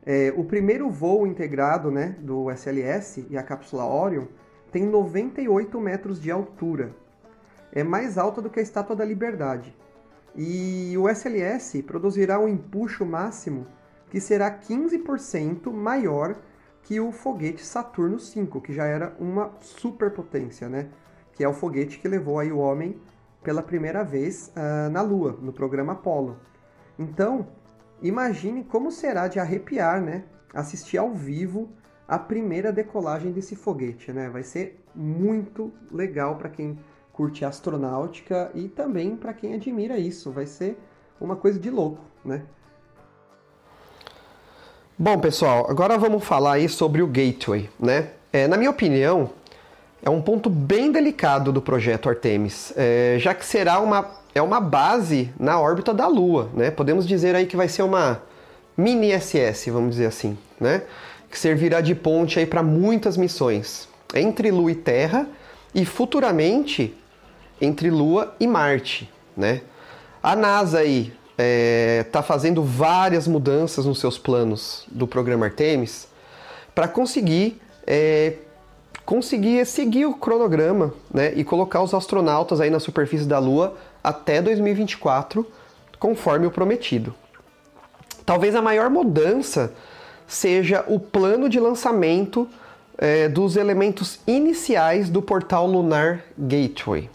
[0.08, 4.24] é, o primeiro voo integrado né, do SLS e a cápsula Orion,
[4.72, 6.92] tem 98 metros de altura
[7.72, 9.74] é mais alta do que a Estátua da Liberdade.
[10.34, 13.66] E o SLS produzirá um empuxo máximo
[14.10, 16.36] que será 15% maior
[16.82, 20.88] que o foguete Saturno V, que já era uma superpotência, né?
[21.34, 22.98] Que é o foguete que levou aí o homem
[23.42, 26.38] pela primeira vez uh, na Lua, no programa Apollo.
[26.98, 27.48] Então,
[28.02, 30.24] imagine como será de arrepiar, né?
[30.54, 31.68] Assistir ao vivo
[32.06, 34.28] a primeira decolagem desse foguete, né?
[34.30, 36.78] Vai ser muito legal para quem
[37.12, 40.30] curte astronáutica e também para quem admira isso.
[40.30, 40.78] Vai ser
[41.20, 42.42] uma coisa de louco, né?
[44.96, 48.10] Bom, pessoal, agora vamos falar aí sobre o Gateway, né?
[48.32, 49.30] É, na minha opinião,
[50.02, 54.60] é um ponto bem delicado do projeto Artemis, é, já que será uma, é uma
[54.60, 56.70] base na órbita da Lua, né?
[56.70, 58.22] Podemos dizer aí que vai ser uma
[58.76, 60.82] mini SS, vamos dizer assim, né?
[61.30, 65.26] Que servirá de ponte aí para muitas missões entre Lua e Terra
[65.74, 66.94] e futuramente
[67.60, 69.60] entre Lua e Marte, né?
[70.22, 76.08] A NASA aí está é, fazendo várias mudanças nos seus planos do programa Artemis
[76.74, 78.34] para conseguir é,
[79.04, 81.32] conseguir seguir o cronograma, né?
[81.34, 83.74] E colocar os astronautas aí na superfície da Lua
[84.08, 85.46] até 2024,
[85.98, 87.14] conforme o prometido.
[88.24, 89.72] Talvez a maior mudança
[90.26, 92.48] seja o plano de lançamento
[92.96, 97.08] é, dos elementos iniciais do portal lunar Gateway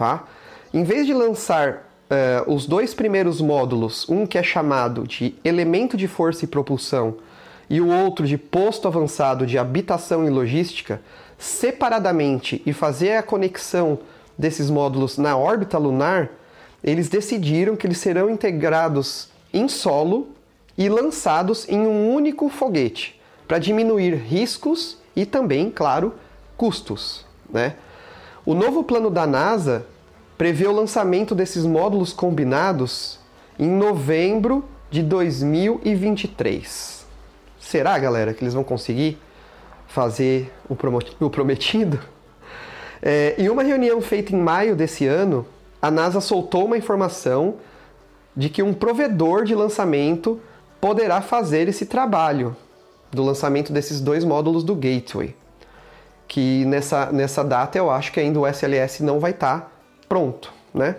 [0.00, 0.24] tá?
[0.72, 5.94] Em vez de lançar uh, os dois primeiros módulos, um que é chamado de elemento
[5.94, 7.16] de força e propulsão
[7.68, 11.02] e o outro de posto avançado de habitação e logística,
[11.36, 13.98] separadamente e fazer a conexão
[14.36, 16.30] desses módulos na órbita lunar,
[16.82, 20.28] eles decidiram que eles serão integrados em solo
[20.76, 26.14] e lançados em um único foguete, para diminuir riscos e também, claro,
[26.56, 27.76] custos, né?
[28.46, 29.84] O novo plano da NASA
[30.38, 33.18] prevê o lançamento desses módulos combinados
[33.58, 37.04] em novembro de 2023.
[37.60, 39.18] Será, galera, que eles vão conseguir
[39.86, 42.00] fazer o prometido?
[43.02, 45.46] É, em uma reunião feita em maio desse ano,
[45.80, 47.56] a NASA soltou uma informação
[48.36, 50.40] de que um provedor de lançamento
[50.80, 52.56] poderá fazer esse trabalho
[53.10, 55.34] do lançamento desses dois módulos do Gateway
[56.30, 59.70] que nessa, nessa data eu acho que ainda o SLS não vai estar tá
[60.08, 60.94] pronto, né?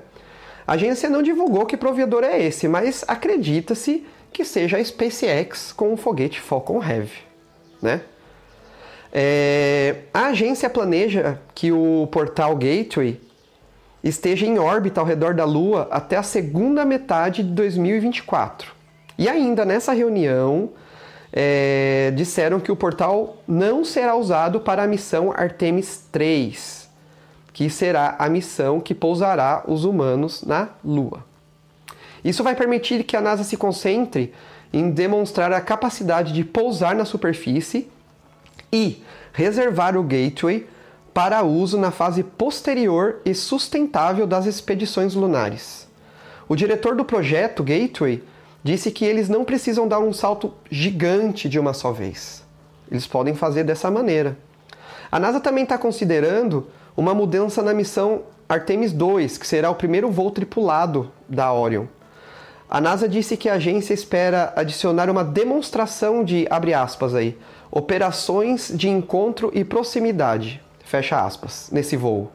[0.68, 5.94] A agência não divulgou que provedor é esse, mas acredita-se que seja a SpaceX com
[5.94, 7.20] o foguete Falcon Heavy,
[7.82, 8.02] né?
[9.14, 13.20] É, a agência planeja que o portal Gateway
[14.04, 18.72] esteja em órbita ao redor da Lua até a segunda metade de 2024.
[19.18, 20.70] E ainda nessa reunião,
[21.34, 26.90] é, disseram que o portal não será usado para a missão Artemis 3,
[27.54, 31.24] que será a missão que pousará os humanos na Lua.
[32.24, 34.34] Isso vai permitir que a NASA se concentre
[34.74, 37.90] em demonstrar a capacidade de pousar na superfície
[38.72, 39.04] e
[39.34, 40.68] reservar o Gateway
[41.14, 45.88] para uso na fase posterior e sustentável das expedições lunares.
[46.48, 48.24] O diretor do projeto Gateway
[48.64, 52.44] disse que eles não precisam dar um salto gigante de uma só vez.
[52.90, 54.38] Eles podem fazer dessa maneira.
[55.12, 60.12] A NASA também está considerando uma mudança na missão Artemis 2, que será o primeiro
[60.12, 61.86] voo tripulado da Orion.
[62.70, 67.38] A NASA disse que a agência espera adicionar uma demonstração de, abre aspas aí,
[67.72, 72.32] operações de encontro e proximidade, fecha aspas, nesse voo.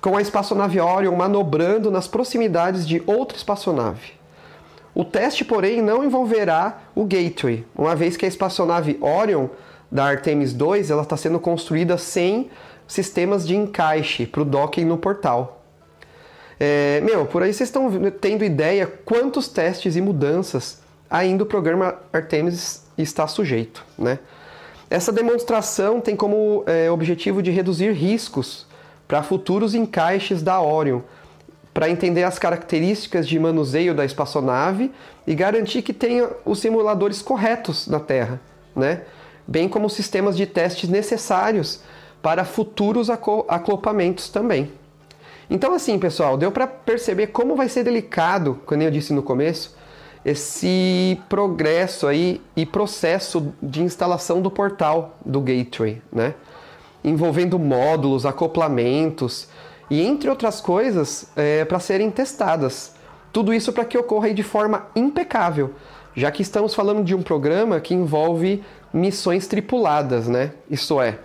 [0.00, 4.12] Com a espaçonave Orion manobrando nas proximidades de outra espaçonave.
[4.94, 9.48] O teste, porém, não envolverá o Gateway, uma vez que a espaçonave Orion
[9.90, 12.48] da Artemis 2 ela está sendo construída sem
[12.86, 15.64] sistemas de encaixe para o docking no portal.
[16.60, 17.90] É, meu, por aí vocês estão
[18.20, 24.18] tendo ideia quantos testes e mudanças ainda o programa Artemis está sujeito, né?
[24.94, 28.64] Essa demonstração tem como é, objetivo de reduzir riscos
[29.08, 31.00] para futuros encaixes da Orion,
[31.74, 34.92] para entender as características de manuseio da espaçonave
[35.26, 38.40] e garantir que tenha os simuladores corretos na Terra,
[38.76, 39.02] né?
[39.44, 41.80] bem como sistemas de testes necessários
[42.22, 44.70] para futuros acopamentos também.
[45.50, 49.73] Então, assim, pessoal, deu para perceber como vai ser delicado, como eu disse no começo,
[50.24, 56.34] esse progresso aí e processo de instalação do portal do Gateway, né?
[57.02, 59.48] Envolvendo módulos, acoplamentos
[59.90, 62.94] e entre outras coisas é, para serem testadas.
[63.32, 65.74] Tudo isso para que ocorra de forma impecável,
[66.14, 70.52] já que estamos falando de um programa que envolve missões tripuladas, né?
[70.70, 71.18] Isso é,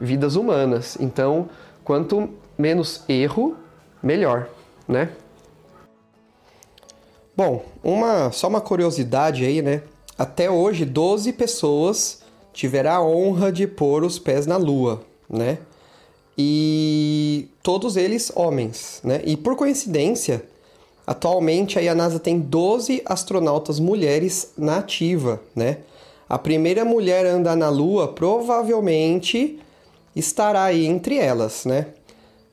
[0.00, 0.96] vidas humanas.
[1.00, 1.48] Então,
[1.82, 3.56] quanto menos erro,
[4.02, 4.46] melhor,
[4.86, 5.08] né?
[7.36, 9.82] Bom, uma só uma curiosidade aí, né?
[10.16, 12.20] Até hoje, 12 pessoas
[12.52, 15.58] tiveram a honra de pôr os pés na Lua, né?
[16.38, 19.20] E todos eles homens, né?
[19.24, 20.44] E por coincidência,
[21.04, 25.78] atualmente aí a NASA tem 12 astronautas mulheres na ativa, né?
[26.28, 29.58] A primeira mulher a andar na Lua provavelmente
[30.14, 31.88] estará aí entre elas, né?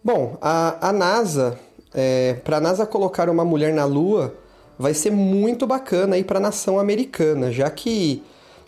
[0.04, 1.60] Bom, a, a NASA,
[1.94, 4.41] é, para a NASA colocar uma mulher na Lua,
[4.78, 8.24] vai ser muito bacana aí para a nação americana, já que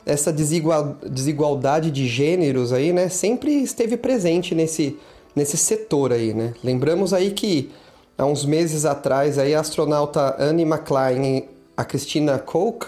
[0.05, 4.97] essa desigual, desigualdade de gêneros aí, né, sempre esteve presente nesse,
[5.35, 6.53] nesse setor aí, né?
[6.63, 7.71] Lembramos aí que
[8.17, 12.87] há uns meses atrás aí a astronauta Annie McClain e a Christina Koch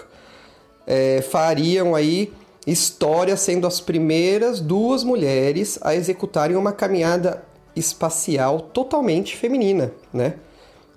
[0.86, 2.32] é, fariam aí
[2.66, 7.42] história sendo as primeiras duas mulheres a executarem uma caminhada
[7.74, 10.34] espacial totalmente feminina, né?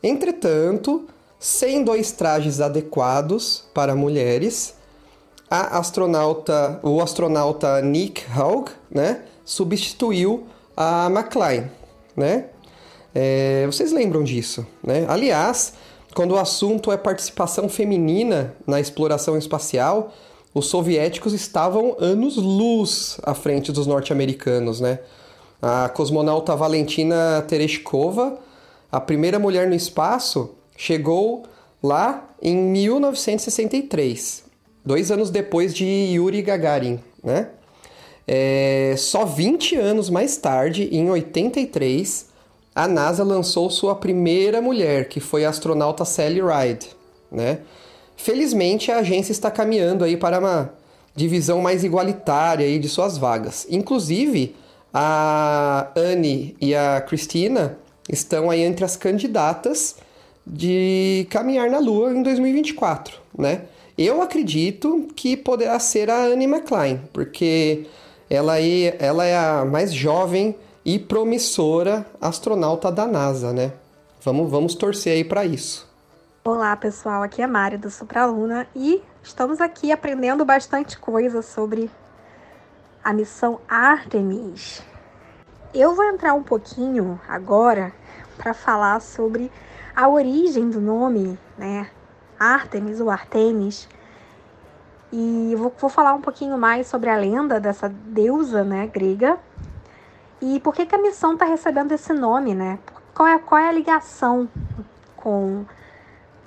[0.01, 1.07] Entretanto,
[1.39, 4.75] sem dois trajes adequados para mulheres,
[5.49, 11.69] a astronauta, o astronauta Nick Haug, né, substituiu a McLean,
[12.15, 12.45] né?
[13.15, 15.05] É, vocês lembram disso, né?
[15.07, 15.73] Aliás,
[16.13, 20.13] quando o assunto é participação feminina na exploração espacial,
[20.53, 24.99] os soviéticos estavam anos-luz à frente dos norte-americanos, né?
[25.61, 28.37] A cosmonauta Valentina Tereshkova,
[28.91, 31.43] a primeira mulher no espaço, chegou
[31.83, 34.45] lá em 1963,
[34.83, 37.49] dois anos depois de Yuri Gagarin, né?
[38.25, 42.27] É, só 20 anos mais tarde, em 83,
[42.73, 46.87] a NASA lançou sua primeira mulher, que foi a astronauta Sally Ride,
[47.29, 47.59] né?
[48.15, 50.73] Felizmente, a agência está caminhando aí para uma
[51.13, 53.67] divisão mais igualitária aí de suas vagas.
[53.69, 54.55] Inclusive,
[54.93, 57.77] a Anne e a Cristina
[58.09, 59.97] estão aí entre as candidatas
[60.49, 63.65] de caminhar na Lua em 2024, né?
[63.95, 67.85] Eu acredito que poderá ser a Anne McClain, porque
[68.29, 73.73] ela é, ela é a mais jovem e promissora astronauta da NASA, né?
[74.23, 75.87] Vamos, vamos torcer aí para isso.
[76.43, 77.21] Olá, pessoal.
[77.21, 81.91] Aqui é Mari do Supraluna e estamos aqui aprendendo bastante coisa sobre
[83.03, 84.81] a missão Artemis.
[85.73, 87.93] Eu vou entrar um pouquinho agora
[88.37, 89.51] para falar sobre
[89.95, 91.89] a origem do nome, né?
[92.39, 93.87] Artemis ou Artemis.
[95.11, 99.37] E vou, vou falar um pouquinho mais sobre a lenda dessa deusa, né, grega.
[100.41, 102.79] E por que, que a missão está recebendo esse nome, né?
[103.13, 104.47] Qual é, qual é a ligação
[105.17, 105.65] com,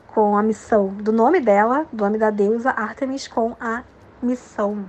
[0.08, 3.82] com a missão do nome dela, do nome da deusa Artemis, com a
[4.22, 4.88] missão?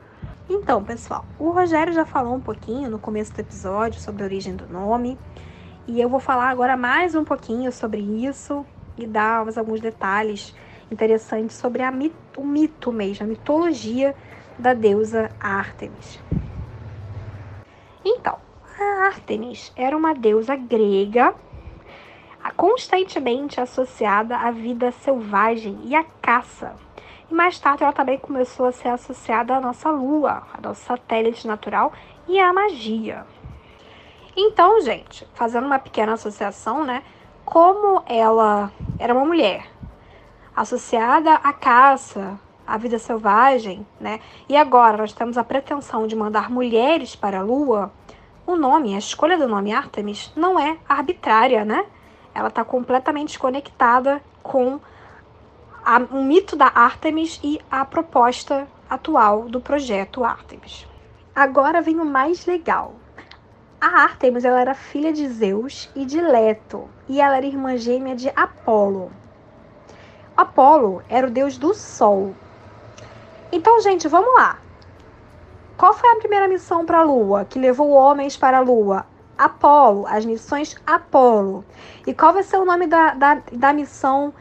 [0.50, 4.56] Então, pessoal, o Rogério já falou um pouquinho no começo do episódio sobre a origem
[4.56, 5.18] do nome,
[5.88, 8.66] e eu vou falar agora mais um pouquinho sobre isso
[8.98, 10.56] e dar alguns detalhes
[10.92, 14.16] interessantes sobre mito, o mito mesmo, a mitologia
[14.58, 16.20] da deusa Ártemis.
[18.06, 18.38] Então,
[18.80, 21.34] a Ártemis era uma deusa grega
[22.56, 26.76] constantemente associada à vida selvagem e à caça
[27.34, 31.48] e mais tarde ela também começou a ser associada à nossa Lua, a nosso satélite
[31.48, 31.92] natural
[32.28, 33.26] e à magia.
[34.36, 37.04] Então, gente, fazendo uma pequena associação, né?
[37.46, 39.68] Como ela era uma mulher
[40.56, 44.20] associada à caça, à vida selvagem, né?
[44.50, 47.92] E agora nós temos a pretensão de mandar mulheres para a Lua.
[48.46, 51.86] O nome, a escolha do nome Artemis não é arbitrária, né?
[52.34, 54.80] Ela está completamente conectada com
[55.86, 60.88] a, o mito da Artemis e a proposta atual do projeto Artemis.
[61.36, 62.96] agora vem o mais legal.
[63.86, 68.16] A Artemis ela era filha de Zeus e de Leto, e ela era irmã gêmea
[68.16, 69.12] de Apolo.
[70.38, 72.34] Apolo era o deus do sol.
[73.52, 74.58] Então, gente, vamos lá.
[75.76, 79.06] Qual foi a primeira missão para a Lua que levou homens para a Lua?
[79.38, 81.66] Apolo, as missões Apolo.
[82.08, 84.34] E qual vai ser o nome da, da, da missão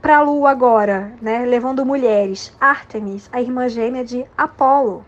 [0.00, 1.44] para a Lua agora, né?
[1.44, 2.56] Levando mulheres?
[2.58, 5.04] Artemis, a irmã gêmea de Apolo.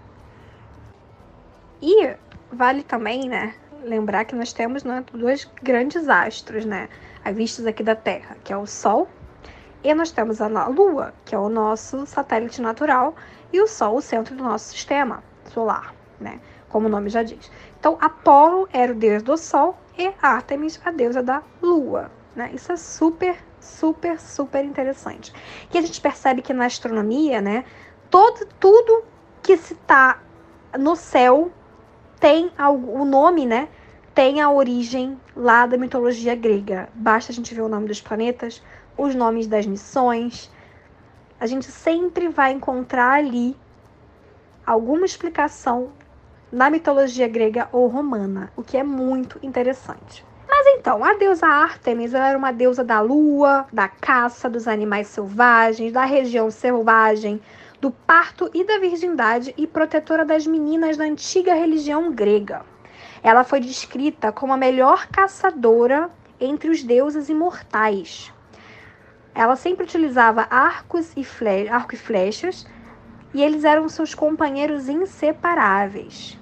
[1.81, 2.15] E
[2.53, 3.55] vale também, né?
[3.83, 6.89] Lembrar que nós temos né, dois grandes astros, né?
[7.33, 9.09] Vistos aqui da Terra, que é o Sol,
[9.85, 13.15] e nós temos a Lua, que é o nosso satélite natural,
[13.53, 15.23] e o Sol, o centro do nosso sistema
[15.53, 16.41] solar, né?
[16.69, 17.51] Como o nome já diz.
[17.79, 22.51] Então, Apolo era o deus do Sol e Artemis a deusa da Lua, né?
[22.53, 25.33] Isso é super, super, super interessante.
[25.73, 27.65] E a gente percebe que na astronomia, né?
[28.11, 29.05] Todo, tudo
[29.43, 30.19] que se está
[30.79, 31.53] no céu
[32.19, 33.69] tem o nome, né?
[34.15, 36.89] Tem a origem lá da mitologia grega.
[36.95, 38.63] Basta a gente ver o nome dos planetas,
[38.97, 40.51] os nomes das missões.
[41.39, 43.57] A gente sempre vai encontrar ali
[44.67, 45.93] alguma explicação
[46.51, 50.25] na mitologia grega ou romana, o que é muito interessante.
[50.49, 55.93] Mas então, a deusa Artemis era uma deusa da lua, da caça, dos animais selvagens,
[55.93, 57.41] da região selvagem,
[57.81, 62.65] do parto e da virgindade e protetora das meninas da antiga religião grega.
[63.23, 66.11] Ela foi descrita como a melhor caçadora
[66.41, 68.33] entre os deuses imortais.
[69.35, 72.67] Ela sempre utilizava arcos e, fle arco e flechas
[73.33, 76.39] e eles eram seus companheiros inseparáveis.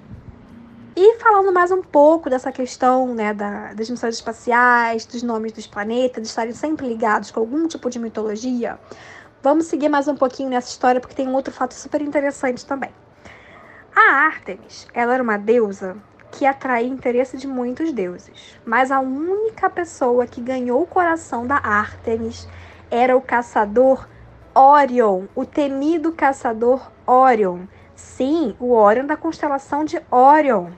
[0.95, 5.67] E falando mais um pouco dessa questão né, da, das missões espaciais, dos nomes dos
[5.67, 8.79] planetas, de estarem sempre ligados com algum tipo de mitologia,
[9.47, 12.89] vamos seguir mais um pouquinho nessa história porque tem um outro fato super interessante também.
[13.95, 15.95] A Artemis, ela era uma deusa
[16.33, 21.55] que atraía interesse de muitos deuses, mas a única pessoa que ganhou o coração da
[21.55, 22.45] Artemis
[22.91, 24.05] era o caçador
[24.53, 27.67] Orion, o temido caçador Orion.
[27.95, 30.71] Sim, o Orion da constelação de Orion.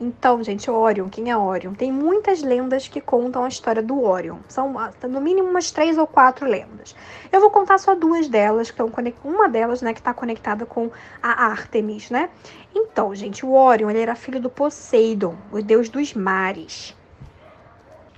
[0.00, 1.74] Então, gente, Orion, quem é Orion?
[1.74, 4.38] Tem muitas lendas que contam a história do Orion.
[4.48, 6.96] São no mínimo umas três ou quatro lendas.
[7.30, 8.90] Eu vou contar só duas delas, que estão
[9.22, 10.90] uma delas, né, que está conectada com
[11.22, 12.30] a Artemis, né?
[12.74, 16.96] Então, gente, o Orion, ele era filho do Poseidon, o deus dos mares.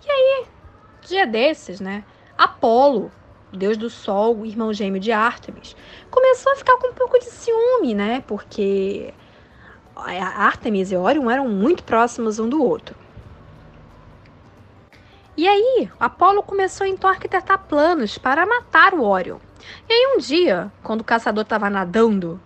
[0.07, 0.47] E aí,
[1.01, 2.05] dia desses, né?
[2.39, 3.11] Apolo,
[3.53, 5.75] deus do sol, irmão gêmeo de Artemis,
[6.13, 8.23] começou a ficar com um pouco de ciúme, né?
[8.25, 9.13] Porque
[9.95, 12.97] Artemis e Orion eram muito próximos um do outro.
[15.37, 19.39] E aí, Apolo começou então a arquitetar planos para matar o Orion.
[19.89, 22.41] E aí um dia, quando o caçador estava nadando,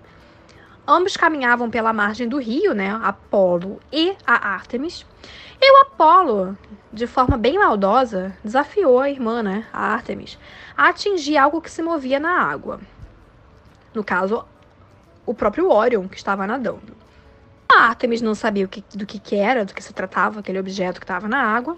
[0.87, 2.99] ambos caminhavam pela margem do rio, né?
[3.03, 5.05] Apolo e a Artemis.
[5.61, 6.57] E o Apolo,
[6.93, 10.39] de forma bem maldosa, desafiou a irmã, né, a Artemis,
[10.77, 12.81] a atingir algo que se movia na água.
[13.95, 14.45] No caso,
[15.25, 16.95] o próprio Orion, que estava nadando.
[17.69, 21.01] A Artemis não sabia que, do que, que era, do que se tratava aquele objeto
[21.01, 21.77] que estava na água.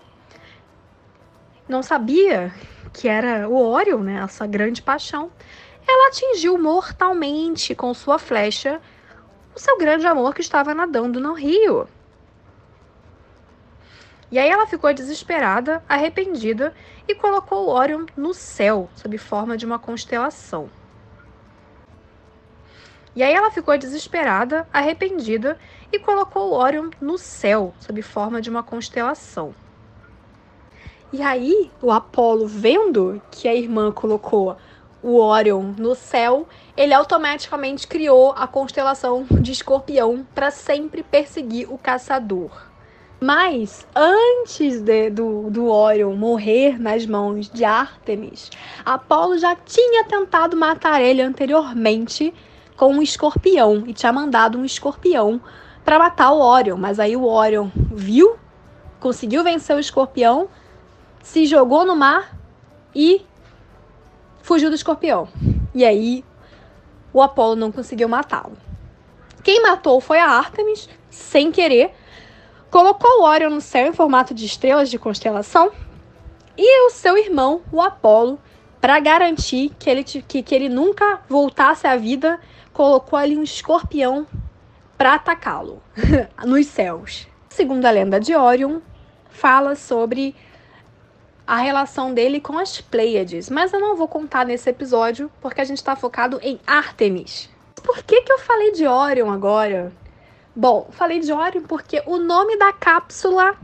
[1.68, 2.53] Não sabia
[2.93, 5.30] que era o Orion, né, a sua grande paixão.
[5.86, 8.80] Ela atingiu mortalmente com sua flecha
[9.55, 11.89] o seu grande amor que estava nadando no rio.
[14.30, 16.74] E aí ela ficou desesperada, arrependida
[17.09, 20.68] e colocou o Orion no céu, sob forma de uma constelação.
[23.18, 25.58] E aí ela ficou desesperada, arrependida
[25.92, 29.52] e colocou o Orion no céu, sob forma de uma constelação.
[31.12, 34.56] E aí o Apolo, vendo que a irmã colocou
[35.02, 36.46] o Orion no céu,
[36.76, 42.68] ele automaticamente criou a constelação de Escorpião para sempre perseguir o caçador.
[43.20, 48.48] Mas antes de, do, do Orion morrer nas mãos de Artemis,
[48.84, 52.32] Apolo já tinha tentado matar ele anteriormente
[52.79, 55.41] com um escorpião e tinha mandado um escorpião
[55.85, 56.76] para matar o Orion.
[56.76, 58.39] Mas aí o Orion viu,
[59.01, 60.49] conseguiu vencer o escorpião,
[61.20, 62.39] se jogou no mar
[62.95, 63.26] e
[64.41, 65.29] fugiu do escorpião.
[65.74, 66.24] E aí
[67.12, 68.57] o Apolo não conseguiu matá-lo.
[69.43, 71.93] Quem matou foi a Artemis, sem querer
[72.70, 75.72] colocou o Orion no céu em formato de estrelas de constelação
[76.57, 78.39] e o seu irmão, o Apolo,
[78.81, 82.39] para garantir que ele, que, que ele nunca voltasse à vida,
[82.79, 84.24] colocou ali um escorpião
[84.97, 85.83] para atacá-lo
[86.47, 87.26] nos céus.
[87.49, 88.79] Segundo a lenda de Orion,
[89.29, 90.33] fala sobre
[91.45, 95.64] a relação dele com as Pleiades, mas eu não vou contar nesse episódio porque a
[95.64, 97.51] gente está focado em Artemis.
[97.83, 99.93] Por que, que eu falei de Orion agora?
[100.55, 103.57] Bom, falei de Orion porque o nome da cápsula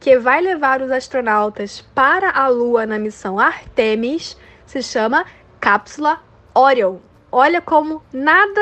[0.00, 5.24] que vai levar os astronautas para a Lua na missão Artemis se chama
[5.60, 6.20] Cápsula
[6.52, 6.98] Orion.
[7.30, 8.60] Olha como nada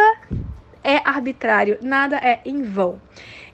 [0.83, 3.01] é arbitrário, nada é em vão.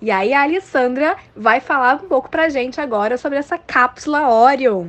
[0.01, 4.89] E aí a Alessandra vai falar um pouco pra gente agora sobre essa cápsula Orion.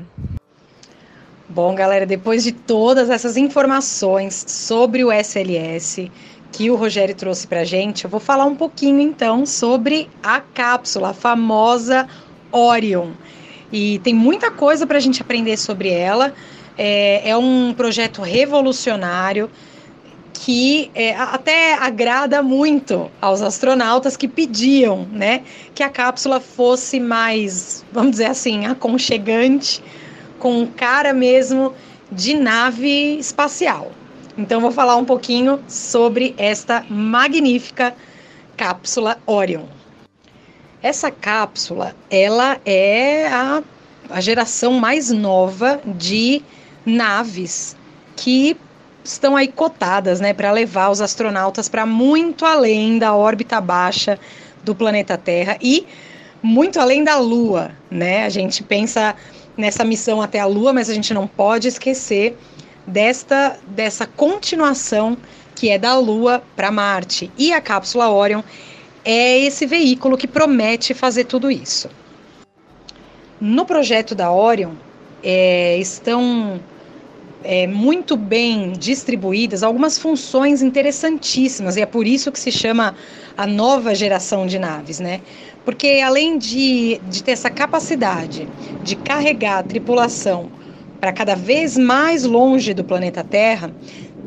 [1.47, 6.09] Bom, galera, depois de todas essas informações sobre o SLS
[6.51, 11.09] que o Rogério trouxe pra gente, eu vou falar um pouquinho então sobre a cápsula,
[11.09, 12.07] a famosa
[12.51, 13.11] Orion.
[13.71, 16.34] E tem muita coisa para a gente aprender sobre ela.
[16.78, 19.49] É, é um projeto revolucionário
[20.34, 27.86] que é, até agrada muito aos astronautas que pediam, né, que a cápsula fosse mais,
[27.91, 29.81] vamos dizer assim, aconchegante,
[30.39, 31.73] com cara mesmo
[32.11, 33.91] de nave espacial.
[34.38, 37.95] Então vou falar um pouquinho sobre esta magnífica
[38.57, 39.65] cápsula Orion.
[40.81, 43.63] Essa cápsula, ela é a,
[44.09, 46.41] a geração mais nova de
[46.86, 47.77] naves
[48.15, 48.57] que
[49.03, 54.17] estão aí cotadas, né, para levar os astronautas para muito além da órbita baixa
[54.63, 55.85] do planeta Terra e
[56.41, 58.25] muito além da Lua, né?
[58.25, 59.15] A gente pensa
[59.55, 62.37] nessa missão até a Lua, mas a gente não pode esquecer
[62.85, 65.17] desta dessa continuação
[65.55, 67.31] que é da Lua para Marte.
[67.37, 68.41] E a cápsula Orion
[69.05, 71.89] é esse veículo que promete fazer tudo isso.
[73.39, 74.73] No projeto da Orion,
[75.23, 76.59] é, estão
[77.43, 82.95] é, muito bem distribuídas algumas funções interessantíssimas, e é por isso que se chama
[83.35, 85.21] a nova geração de naves, né?
[85.65, 88.49] Porque além de, de ter essa capacidade
[88.81, 90.51] de carregar a tripulação
[90.99, 93.73] para cada vez mais longe do planeta Terra,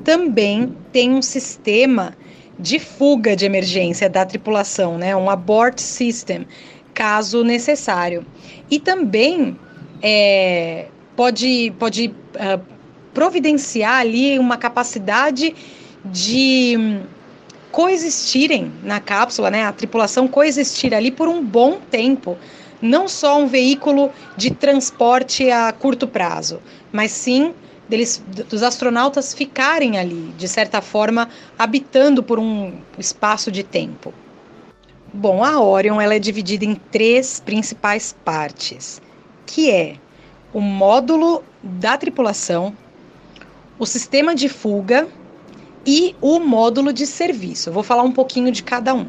[0.05, 2.15] também tem um sistema
[2.59, 5.15] de fuga de emergência da tripulação, né?
[5.17, 6.47] Um abort system,
[6.95, 8.27] caso necessário.
[8.71, 9.59] E também
[10.03, 12.76] é, pode, pode uh,
[13.17, 15.57] providenciar ali uma capacidade
[16.05, 17.01] de
[17.73, 19.65] coexistirem na cápsula, né?
[19.65, 22.37] A tripulação coexistir ali por um bom tempo.
[22.83, 26.61] Não só um veículo de transporte a curto prazo,
[26.93, 27.55] mas sim
[27.89, 34.13] deles, dos astronautas ficarem ali, de certa forma, habitando por um espaço de tempo.
[35.11, 39.01] Bom, a Orion ela é dividida em três principais partes,
[39.47, 39.97] que é
[40.53, 42.77] o módulo da tripulação,
[43.79, 45.09] o sistema de fuga
[45.85, 47.69] e o módulo de serviço.
[47.69, 49.07] Eu vou falar um pouquinho de cada um.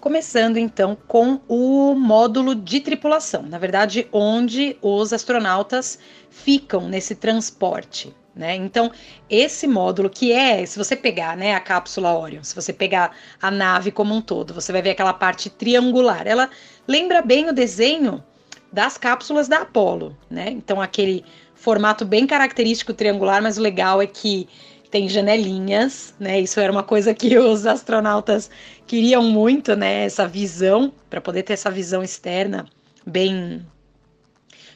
[0.00, 5.98] Começando então com o módulo de tripulação, na verdade, onde os astronautas
[6.28, 8.12] ficam nesse transporte.
[8.34, 8.56] Né?
[8.56, 8.90] Então,
[9.28, 13.50] esse módulo que é, se você pegar né, a cápsula Orion, se você pegar a
[13.50, 16.26] nave como um todo, você vai ver aquela parte triangular.
[16.26, 16.50] Ela
[16.88, 18.24] lembra bem o desenho
[18.72, 20.48] das cápsulas da Apollo, né?
[20.50, 21.24] Então, aquele
[21.62, 24.48] formato bem característico triangular, mas o legal é que
[24.90, 26.40] tem janelinhas, né?
[26.40, 28.50] Isso era uma coisa que os astronautas
[28.84, 30.04] queriam muito, né?
[30.04, 32.66] Essa visão, para poder ter essa visão externa
[33.06, 33.64] bem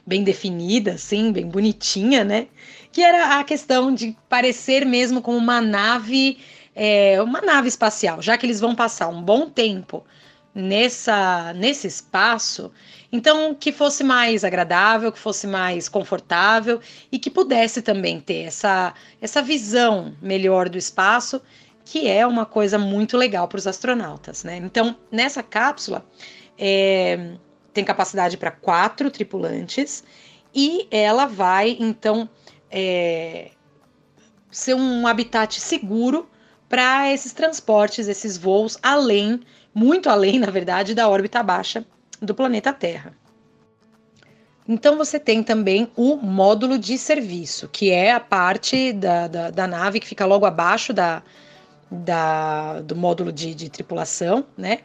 [0.06, 2.46] bem definida, assim, bem bonitinha, né?
[2.92, 6.38] Que era a questão de parecer mesmo como uma nave,
[6.72, 10.04] é, uma nave espacial, já que eles vão passar um bom tempo
[10.54, 12.70] nessa nesse espaço,
[13.12, 16.80] então que fosse mais agradável, que fosse mais confortável
[17.10, 21.40] e que pudesse também ter essa essa visão melhor do espaço,
[21.84, 24.56] que é uma coisa muito legal para os astronautas, né?
[24.56, 26.04] Então nessa cápsula
[26.58, 27.34] é,
[27.72, 30.02] tem capacidade para quatro tripulantes
[30.54, 32.28] e ela vai então
[32.70, 33.50] é,
[34.50, 36.28] ser um habitat seguro
[36.68, 39.40] para esses transportes, esses voos além
[39.72, 41.84] muito além, na verdade, da órbita baixa
[42.20, 43.12] do planeta Terra.
[44.68, 49.66] Então você tem também o módulo de serviço, que é a parte da, da, da
[49.66, 51.22] nave que fica logo abaixo da,
[51.90, 54.80] da, do módulo de, de tripulação, né?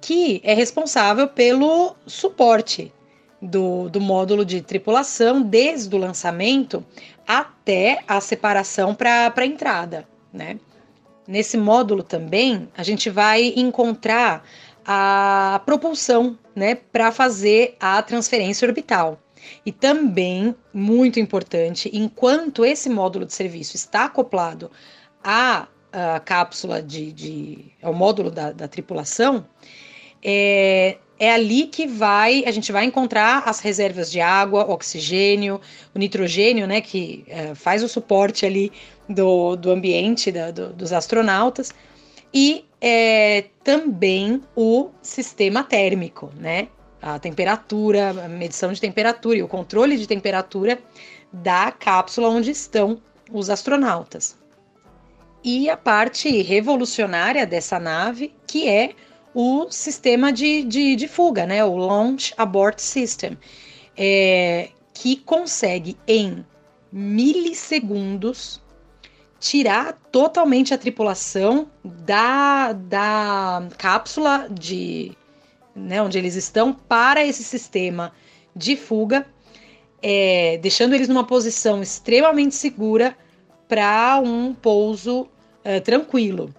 [0.00, 2.92] Que é responsável pelo suporte
[3.42, 6.84] do, do módulo de tripulação desde o lançamento
[7.26, 10.60] até a separação para a entrada, né?
[11.26, 14.42] Nesse módulo também, a gente vai encontrar
[14.90, 19.20] a propulsão, né, para fazer a transferência orbital.
[19.64, 24.70] E também, muito importante, enquanto esse módulo de serviço está acoplado
[25.22, 29.46] à, à cápsula de, de ao módulo da, da tripulação,
[30.24, 35.60] é, é ali que vai a gente vai encontrar as reservas de água, oxigênio,
[35.94, 38.72] o nitrogênio, né, que é, faz o suporte ali
[39.06, 41.74] do, do ambiente da, do, dos astronautas
[42.32, 46.68] e é também o sistema térmico, né?
[47.00, 50.78] A temperatura, a medição de temperatura e o controle de temperatura
[51.32, 53.00] da cápsula onde estão
[53.30, 54.36] os astronautas.
[55.44, 58.94] E a parte revolucionária dessa nave, que é
[59.34, 61.64] o sistema de, de, de fuga, né?
[61.64, 63.38] O Launch Abort System,
[63.96, 66.44] é, que consegue em
[66.90, 68.60] milissegundos
[69.40, 75.12] tirar totalmente a tripulação da, da cápsula de
[75.74, 78.12] né, onde eles estão para esse sistema
[78.54, 79.26] de fuga,
[80.02, 83.16] é, deixando eles numa posição extremamente segura
[83.68, 85.28] para um pouso
[85.62, 86.52] é, tranquilo.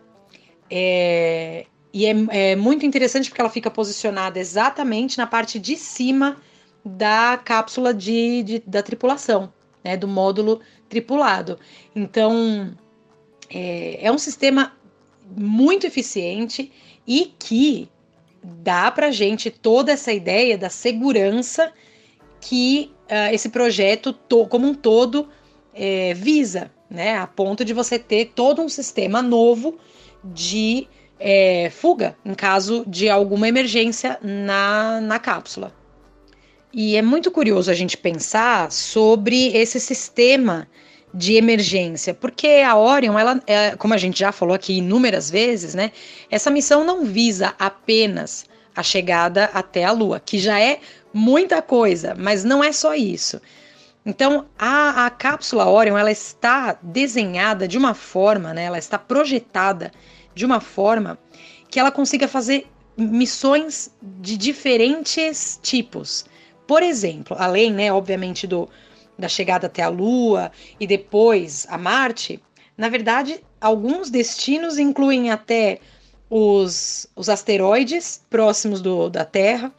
[0.70, 6.38] É, e é, é, muito interessante porque ela fica posicionada exatamente na parte de cima
[6.86, 9.52] da cápsula de, de da tripulação,
[9.84, 11.60] né, do módulo tripulado.
[11.96, 12.76] Então,
[13.50, 14.74] é, é um sistema
[15.38, 16.72] muito eficiente
[17.08, 17.88] e que
[18.44, 21.72] dá para gente toda essa ideia da segurança
[22.42, 25.28] que uh, esse projeto to, como um todo
[25.74, 27.18] é, visa, né?
[27.18, 29.78] A ponto de você ter todo um sistema novo
[30.24, 30.88] de
[31.20, 35.74] é, fuga em caso de alguma emergência na, na cápsula.
[36.72, 40.68] E é muito curioso a gente pensar sobre esse sistema
[41.12, 45.74] de emergência, porque a Orion, ela, é, como a gente já falou aqui inúmeras vezes,
[45.74, 45.92] né?
[46.30, 48.46] Essa missão não visa apenas
[48.76, 50.80] a chegada até a Lua, que já é
[51.12, 53.42] muita coisa, mas não é só isso.
[54.06, 58.66] Então, a, a cápsula Orion, ela está desenhada de uma forma, né?
[58.66, 59.92] Ela está projetada
[60.36, 61.18] de uma forma
[61.70, 66.26] que ela consiga fazer missões de diferentes tipos.
[66.70, 68.70] Por exemplo, além, né, obviamente, do,
[69.18, 72.40] da chegada até a Lua e depois a Marte,
[72.78, 75.80] na verdade, alguns destinos incluem até
[76.30, 79.74] os, os asteroides próximos do, da Terra,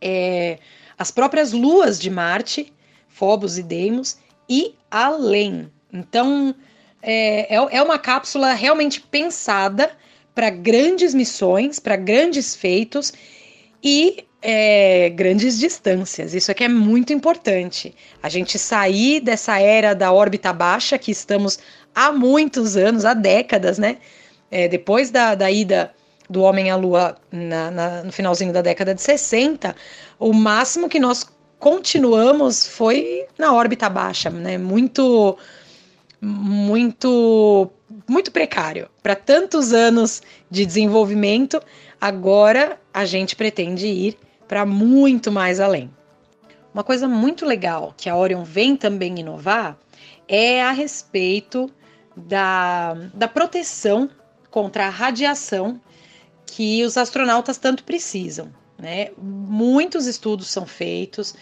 [0.00, 0.60] é,
[0.96, 2.72] as próprias luas de Marte,
[3.08, 4.16] Phobos e Deimos,
[4.48, 5.72] e além.
[5.92, 6.54] Então,
[7.02, 9.90] é, é, é uma cápsula realmente pensada
[10.36, 13.12] para grandes missões, para grandes feitos
[13.82, 16.34] e é, grandes distâncias.
[16.34, 17.94] Isso aqui é muito importante.
[18.22, 21.58] A gente sair dessa era da órbita baixa, que estamos
[21.94, 23.98] há muitos anos, há décadas, né?
[24.50, 25.92] É, depois da, da ida
[26.28, 29.74] do homem à Lua na, na, no finalzinho da década de 60,
[30.18, 31.26] o máximo que nós
[31.58, 34.56] continuamos foi na órbita baixa, né?
[34.56, 35.36] Muito,
[36.20, 37.70] muito,
[38.08, 38.88] muito precário.
[39.02, 41.60] Para tantos anos de desenvolvimento,
[42.00, 44.16] agora a gente pretende ir
[44.50, 45.88] para muito mais além.
[46.74, 49.78] Uma coisa muito legal que a Orion vem também inovar
[50.26, 51.70] é a respeito
[52.16, 54.10] da, da proteção
[54.50, 55.80] contra a radiação
[56.44, 58.52] que os astronautas tanto precisam.
[58.76, 59.10] Né?
[59.16, 61.32] Muitos estudos são feitos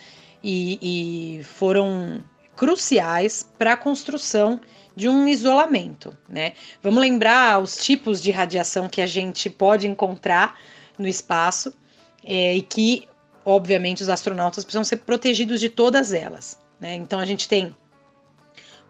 [0.44, 2.22] e, e foram
[2.56, 4.60] cruciais para a construção
[4.94, 6.14] de um isolamento.
[6.28, 6.52] Né?
[6.82, 10.58] Vamos lembrar os tipos de radiação que a gente pode encontrar
[10.98, 11.72] no espaço
[12.28, 13.08] é, e que,
[13.42, 16.60] obviamente, os astronautas precisam ser protegidos de todas elas.
[16.78, 16.94] Né?
[16.94, 17.74] Então, a gente tem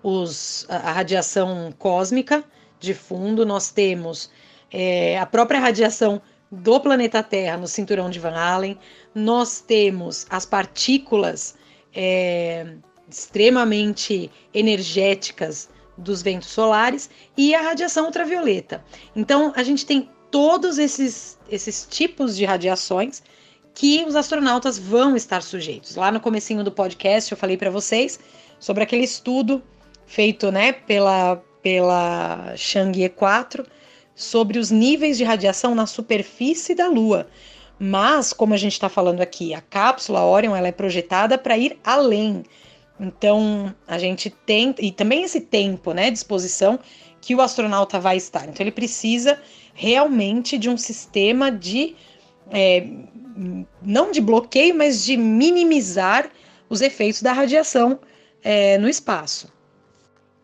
[0.02, 2.42] os, a, radiação cósmica
[2.80, 4.28] de fundo, nós temos
[4.72, 6.20] é, a própria radiação
[6.50, 8.76] do planeta Terra no cinturão de Van Allen,
[9.14, 11.56] nós temos as partículas
[11.94, 12.74] é,
[13.08, 18.84] extremamente energéticas dos ventos solares e a radiação ultravioleta.
[19.14, 23.22] Então, a gente tem todos esses, esses tipos de radiações
[23.74, 25.94] que os astronautas vão estar sujeitos.
[25.96, 28.18] Lá no comecinho do podcast eu falei para vocês
[28.58, 29.62] sobre aquele estudo
[30.06, 33.66] feito, né, pela pela Chang'e 4
[34.14, 37.28] sobre os níveis de radiação na superfície da Lua.
[37.78, 41.78] Mas, como a gente está falando aqui, a cápsula Orion ela é projetada para ir
[41.84, 42.42] além.
[42.98, 46.80] Então, a gente tem e também esse tempo, né, de exposição
[47.20, 48.48] que o astronauta vai estar.
[48.48, 49.38] Então, ele precisa
[49.78, 51.94] realmente de um sistema de
[52.50, 52.84] é,
[53.80, 56.28] não de bloqueio, mas de minimizar
[56.68, 58.00] os efeitos da radiação
[58.42, 59.52] é, no espaço.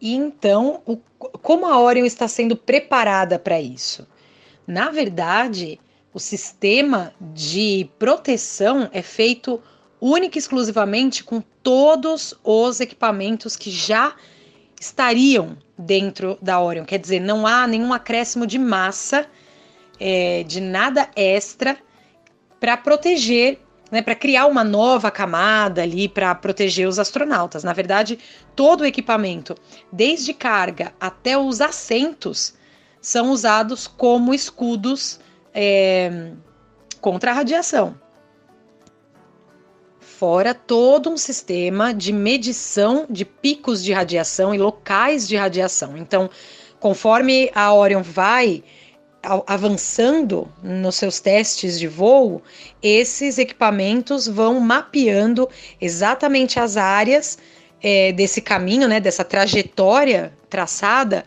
[0.00, 4.06] E então, o, como a Orion está sendo preparada para isso?
[4.64, 5.80] Na verdade,
[6.12, 9.60] o sistema de proteção é feito
[10.00, 14.14] única e exclusivamente com todos os equipamentos que já
[14.84, 16.84] estariam dentro da Orion.
[16.84, 19.26] Quer dizer, não há nenhum acréscimo de massa,
[19.98, 21.78] é, de nada extra
[22.60, 23.58] para proteger,
[23.90, 27.64] né, para criar uma nova camada ali para proteger os astronautas.
[27.64, 28.18] Na verdade,
[28.54, 29.54] todo o equipamento,
[29.90, 32.54] desde carga até os assentos,
[33.00, 35.18] são usados como escudos
[35.54, 36.32] é,
[37.00, 37.98] contra a radiação.
[40.18, 45.96] Fora todo um sistema de medição de picos de radiação e locais de radiação.
[45.96, 46.30] Então,
[46.78, 48.62] conforme a Orion vai
[49.44, 52.40] avançando nos seus testes de voo,
[52.80, 55.48] esses equipamentos vão mapeando
[55.80, 57.36] exatamente as áreas
[57.82, 61.24] é, desse caminho, né, dessa trajetória traçada,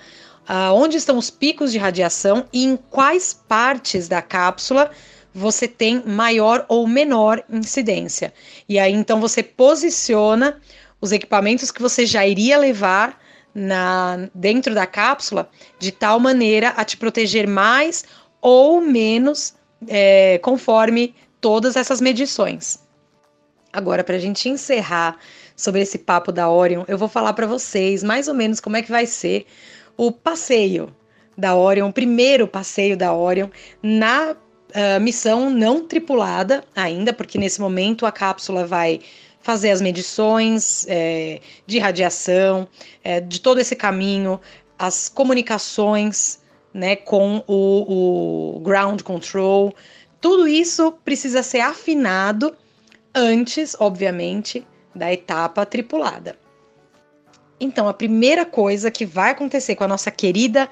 [0.74, 4.90] onde estão os picos de radiação e em quais partes da cápsula
[5.38, 8.34] você tem maior ou menor incidência.
[8.68, 10.60] E aí então você posiciona
[11.00, 13.22] os equipamentos que você já iria levar
[13.54, 18.04] na dentro da cápsula de tal maneira a te proteger mais
[18.42, 19.54] ou menos
[19.88, 22.80] é, conforme todas essas medições.
[23.72, 25.18] Agora, para a gente encerrar
[25.56, 28.82] sobre esse papo da Orion, eu vou falar para vocês mais ou menos como é
[28.82, 29.46] que vai ser
[29.96, 30.96] o passeio
[31.38, 33.50] da Orion, o primeiro passeio da Orion
[33.84, 34.36] na
[35.02, 39.00] missão não tripulada ainda, porque nesse momento a cápsula vai
[39.48, 42.68] fazer as medições é, de radiação,
[43.02, 44.42] é, de todo esse caminho,
[44.78, 46.40] as comunicações
[46.74, 49.74] né, com o, o ground control.
[50.20, 52.56] Tudo isso precisa ser afinado
[53.16, 56.38] antes, obviamente, da etapa tripulada.
[57.60, 60.70] Então, a primeira coisa que vai acontecer com a nossa querida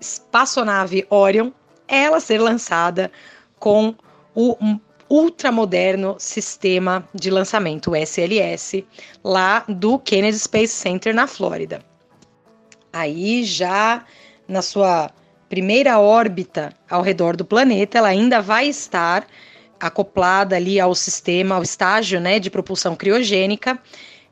[0.00, 1.50] espaçonave Orion
[1.94, 3.10] ela ser lançada
[3.58, 3.94] com
[4.34, 4.56] o
[5.08, 8.84] ultramoderno sistema de lançamento, SLS,
[9.22, 11.80] lá do Kennedy Space Center na Flórida.
[12.92, 14.04] Aí já
[14.48, 15.10] na sua
[15.48, 19.26] primeira órbita ao redor do planeta, ela ainda vai estar
[19.78, 23.78] acoplada ali ao sistema, ao estágio né, de propulsão criogênica,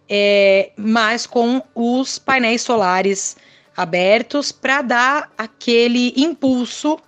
[0.09, 3.37] é, mas com os painéis solares
[3.77, 6.99] abertos para dar aquele impulso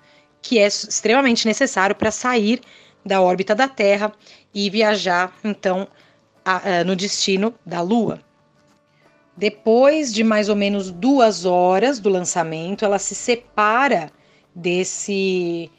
[0.45, 2.61] que é extremamente necessário para sair
[3.05, 4.13] da órbita da Terra
[4.53, 5.89] e viajar então
[6.45, 8.21] a, a, no destino da Lua.
[9.35, 14.13] Depois de mais ou menos duas horas do lançamento, ela se separa
[14.55, 15.71] desse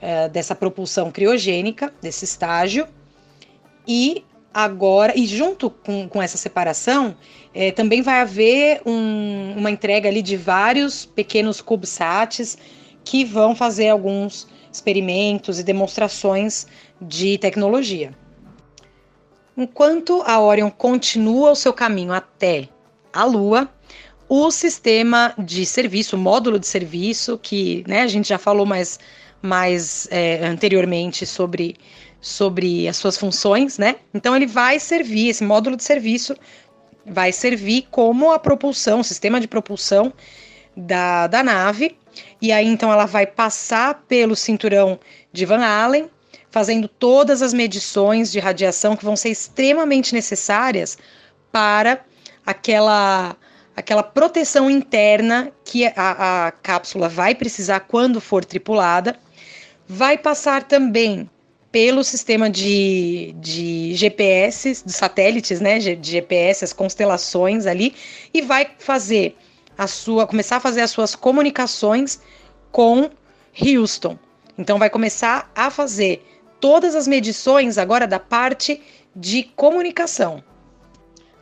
[0.00, 2.88] uh, dessa propulsão criogênica, desse estágio,
[3.86, 7.14] e agora, e junto com, com essa separação,
[7.52, 12.56] eh, também vai haver um, uma entrega ali de vários pequenos CubeSats
[13.04, 16.66] que vão fazer alguns experimentos e demonstrações
[17.00, 18.12] de tecnologia.
[19.56, 22.68] Enquanto a Orion continua o seu caminho até
[23.12, 23.70] a Lua,
[24.28, 28.98] o sistema de serviço, o módulo de serviço, que né, a gente já falou mais,
[29.40, 31.76] mais é, anteriormente sobre,
[32.20, 33.96] sobre as suas funções, né?
[34.12, 36.34] Então ele vai servir, esse módulo de serviço
[37.06, 40.12] vai servir como a propulsão, o sistema de propulsão
[40.76, 41.96] da, da nave
[42.44, 45.00] e aí então ela vai passar pelo cinturão
[45.32, 46.10] de Van Allen,
[46.50, 50.98] fazendo todas as medições de radiação que vão ser extremamente necessárias
[51.50, 52.04] para
[52.44, 53.34] aquela
[53.74, 59.16] aquela proteção interna que a, a cápsula vai precisar quando for tripulada.
[59.88, 61.30] Vai passar também
[61.72, 67.94] pelo sistema de, de GPS, de satélites, né, de GPS, as constelações ali,
[68.34, 69.34] e vai fazer
[69.76, 72.20] a sua, começar a fazer as suas comunicações
[72.70, 73.10] com
[73.60, 74.18] Houston.
[74.56, 76.24] Então vai começar a fazer
[76.60, 78.80] todas as medições agora da parte
[79.14, 80.42] de comunicação.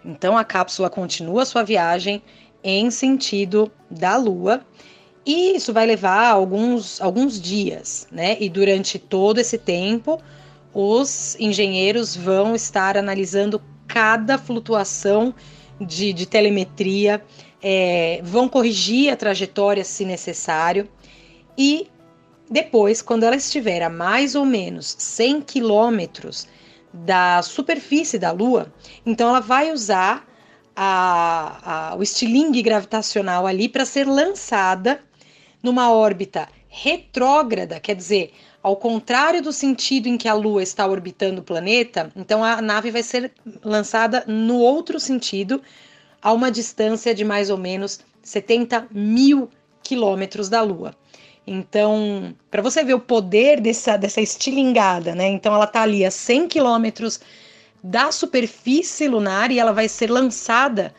[0.05, 2.23] Então a cápsula continua sua viagem
[2.63, 4.65] em sentido da Lua
[5.25, 8.37] e isso vai levar alguns, alguns dias, né?
[8.41, 10.21] E durante todo esse tempo,
[10.75, 15.33] os engenheiros vão estar analisando cada flutuação
[15.81, 17.23] de, de telemetria
[17.63, 20.89] é, vão corrigir a trajetória se necessário.
[21.57, 21.89] E
[22.51, 26.47] depois, quando ela estiver a mais ou menos 100 quilômetros
[26.93, 28.73] da superfície da Lua,
[29.07, 30.27] então ela vai usar
[30.75, 35.01] a, a, o estilingue gravitacional ali para ser lançada
[35.63, 38.33] numa órbita retrógrada, quer dizer,
[38.63, 42.91] ao contrário do sentido em que a Lua está orbitando o planeta, então a nave
[42.91, 43.31] vai ser
[43.63, 45.63] lançada no outro sentido,
[46.23, 49.51] a uma distância de mais ou menos 70 mil
[49.83, 50.95] quilômetros da Lua.
[51.45, 55.27] Então, para você ver o poder dessa, dessa estilingada, né?
[55.29, 57.21] Então, ela está ali a 100 quilômetros
[57.83, 60.95] da superfície lunar e ela vai ser lançada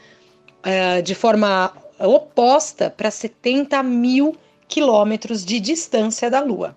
[0.59, 4.36] uh, de forma oposta para 70 mil
[4.67, 6.76] quilômetros de distância da Lua.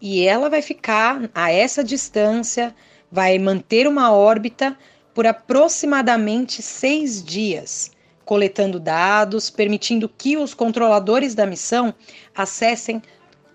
[0.00, 2.74] E ela vai ficar a essa distância,
[3.10, 4.76] vai manter uma órbita
[5.14, 7.90] por aproximadamente seis dias.
[8.24, 11.94] coletando dados, permitindo que os controladores da missão
[12.34, 13.02] acessem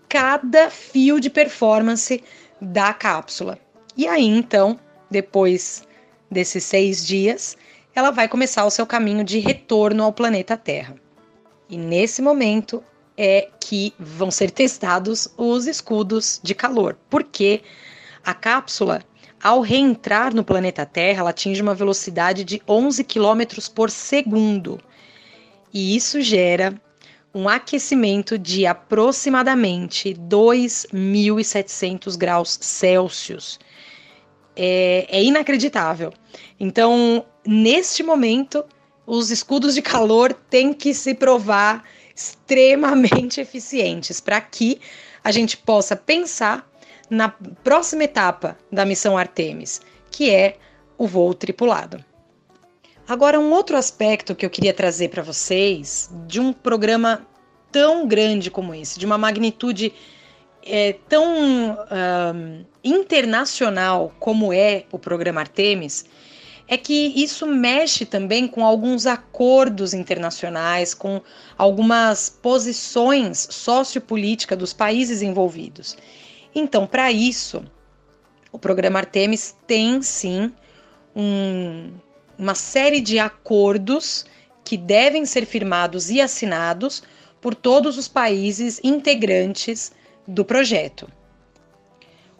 [0.08, 2.24] cada fio de performance
[2.62, 3.58] da cápsula.
[3.98, 4.80] E aí, então,
[5.10, 5.84] depois
[6.30, 7.58] desses seis dias,
[7.96, 10.96] ela vai começar o seu caminho de retorno ao planeta Terra.
[11.68, 12.84] E nesse momento
[13.18, 17.62] é que vão ser testados os escudos de calor, porque
[18.24, 19.04] a cápsula,
[19.42, 23.42] ao reentrar no planeta Terra, ela atinge uma velocidade de 11 km
[23.74, 24.80] por segundo.
[25.74, 26.80] E isso gera
[27.34, 33.58] um aquecimento de aproximadamente 2.700 graus Celsius.
[34.56, 36.12] É, é, inacreditável.
[36.60, 38.66] Então, neste momento,
[39.06, 44.82] os escudos de calor têm que se provar extremamente eficientes para que
[45.24, 46.70] a gente possa pensar
[47.10, 47.30] na
[47.64, 49.82] próxima etapa da missão Artemis,
[50.12, 50.58] que é
[50.98, 52.04] o voo tripulado.
[53.08, 57.26] Agora, um outro aspecto que eu queria trazer para vocês de um programa
[57.72, 59.94] tão grande como esse, de uma magnitude
[60.64, 66.06] é, tão um, internacional como é o programa Artemis,
[66.68, 71.20] é que isso mexe também com alguns acordos internacionais, com
[71.58, 75.98] algumas posições sociopolíticas dos países envolvidos.
[76.54, 77.64] Então, para isso,
[78.52, 80.52] o programa Artemis tem sim
[81.16, 81.92] um,
[82.38, 84.26] uma série de acordos
[84.64, 87.04] que devem ser firmados e assinados
[87.42, 89.92] por todos os países integrantes
[90.28, 91.10] do projeto.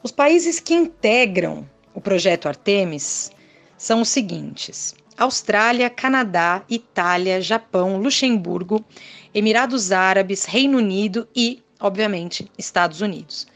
[0.02, 3.32] Os países que integram o projeto Artemis
[3.78, 8.84] são os seguintes: Austrália, Canadá, Itália, Japão, Luxemburgo,
[9.34, 13.48] Emirados Árabes, Reino Unido e, obviamente, Estados Unidos.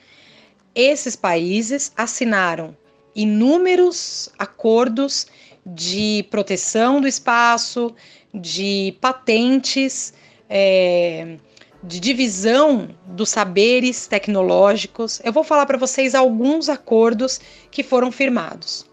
[0.75, 2.75] Esses países assinaram
[3.15, 5.27] inúmeros acordos
[5.65, 7.93] de proteção do espaço,
[8.33, 10.13] de patentes,
[10.49, 11.37] é,
[11.83, 15.21] de divisão dos saberes tecnológicos.
[15.23, 18.89] Eu vou falar para vocês alguns acordos que foram firmados.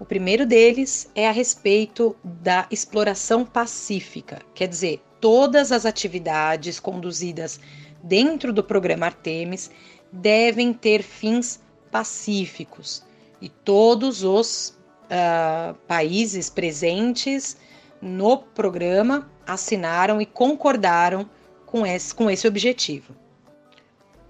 [0.00, 7.60] O primeiro deles é a respeito da exploração pacífica, quer dizer, todas as atividades conduzidas
[8.02, 9.70] dentro do programa Artemis
[10.12, 11.60] devem ter fins
[11.90, 13.02] pacíficos.
[13.40, 17.56] E todos os uh, países presentes
[18.00, 21.28] no programa assinaram e concordaram
[21.66, 23.14] com esse, com esse objetivo.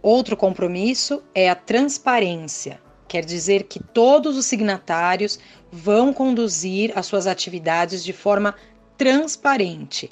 [0.01, 5.39] Outro compromisso é a transparência, quer dizer que todos os signatários
[5.71, 8.55] vão conduzir as suas atividades de forma
[8.97, 10.11] transparente,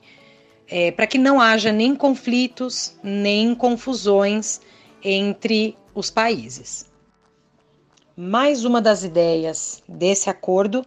[0.68, 4.61] é, para que não haja nem conflitos, nem confusões
[5.03, 6.91] entre os países.
[8.17, 10.85] Mais uma das ideias desse acordo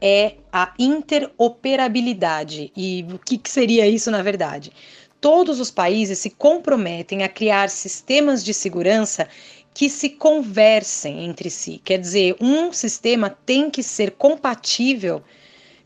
[0.00, 2.72] é a interoperabilidade.
[2.76, 4.72] E o que, que seria isso na verdade?
[5.20, 9.28] Todos os países se comprometem a criar sistemas de segurança
[9.74, 11.80] que se conversem entre si.
[11.84, 15.22] Quer dizer, um sistema tem que ser compatível,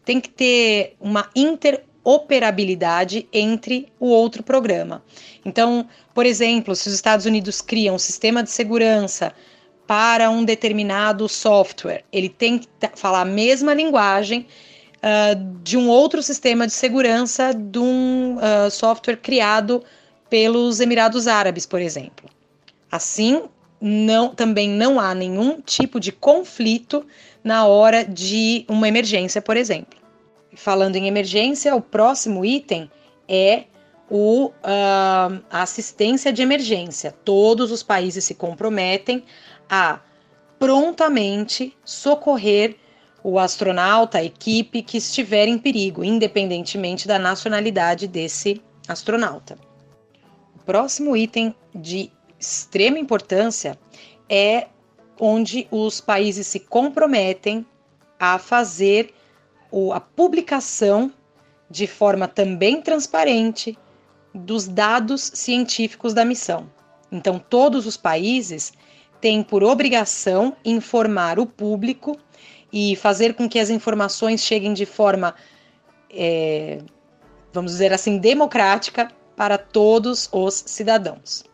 [0.04, 1.91] tem que ter uma interoperabilidade
[3.32, 5.02] entre o outro programa.
[5.44, 9.32] Então, por exemplo, se os Estados Unidos criam um sistema de segurança
[9.86, 12.04] para um determinado software.
[12.12, 14.46] Ele tem que falar a mesma linguagem
[14.98, 19.82] uh, de um outro sistema de segurança de um uh, software criado
[20.30, 22.28] pelos Emirados Árabes, por exemplo.
[22.90, 23.42] Assim,
[23.80, 27.04] não, também não há nenhum tipo de conflito
[27.42, 30.01] na hora de uma emergência, por exemplo.
[30.54, 32.90] Falando em emergência, o próximo item
[33.26, 33.64] é
[34.10, 37.14] o, uh, a assistência de emergência.
[37.24, 39.24] Todos os países se comprometem
[39.68, 40.00] a
[40.58, 42.76] prontamente socorrer
[43.24, 49.56] o astronauta, a equipe que estiver em perigo, independentemente da nacionalidade desse astronauta.
[50.56, 53.78] O próximo item de extrema importância
[54.28, 54.66] é
[55.18, 57.64] onde os países se comprometem
[58.18, 59.14] a fazer
[59.92, 61.12] a publicação
[61.70, 63.78] de forma também transparente
[64.34, 66.70] dos dados científicos da missão.
[67.10, 68.72] Então, todos os países
[69.20, 72.18] tem por obrigação informar o público
[72.72, 75.34] e fazer com que as informações cheguem de forma,
[76.10, 76.78] é,
[77.52, 81.44] vamos dizer assim, democrática para todos os cidadãos.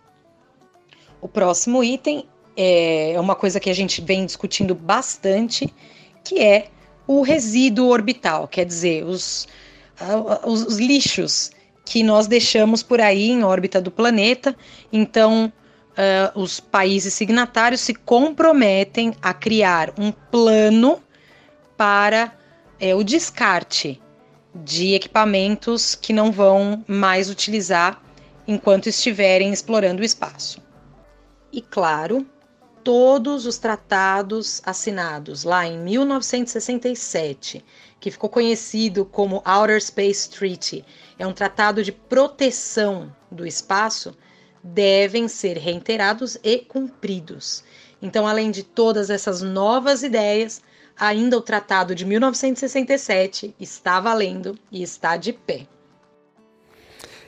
[1.21, 5.73] O próximo item é uma coisa que a gente vem discutindo bastante,
[6.25, 6.69] que é
[7.09, 9.49] o resíduo orbital, quer dizer, os,
[10.45, 11.51] os, os lixos
[11.85, 14.55] que nós deixamos por aí em órbita do planeta.
[14.93, 15.51] Então,
[15.97, 21.01] uh, os países signatários se comprometem a criar um plano
[21.79, 22.31] para
[22.79, 24.01] uh, o descarte
[24.55, 28.03] de equipamentos que não vão mais utilizar
[28.47, 30.61] enquanto estiverem explorando o espaço.
[31.51, 32.27] E claro,
[32.89, 37.63] todos os tratados assinados lá em 1967,
[38.01, 40.83] que ficou conhecido como Outer Space Treaty,
[41.19, 44.17] é um tratado de proteção do espaço,
[44.65, 47.63] devem ser reiterados e cumpridos.
[48.01, 50.63] Então, além de todas essas novas ideias,
[50.99, 55.67] ainda o tratado de 1967 está valendo e está de pé.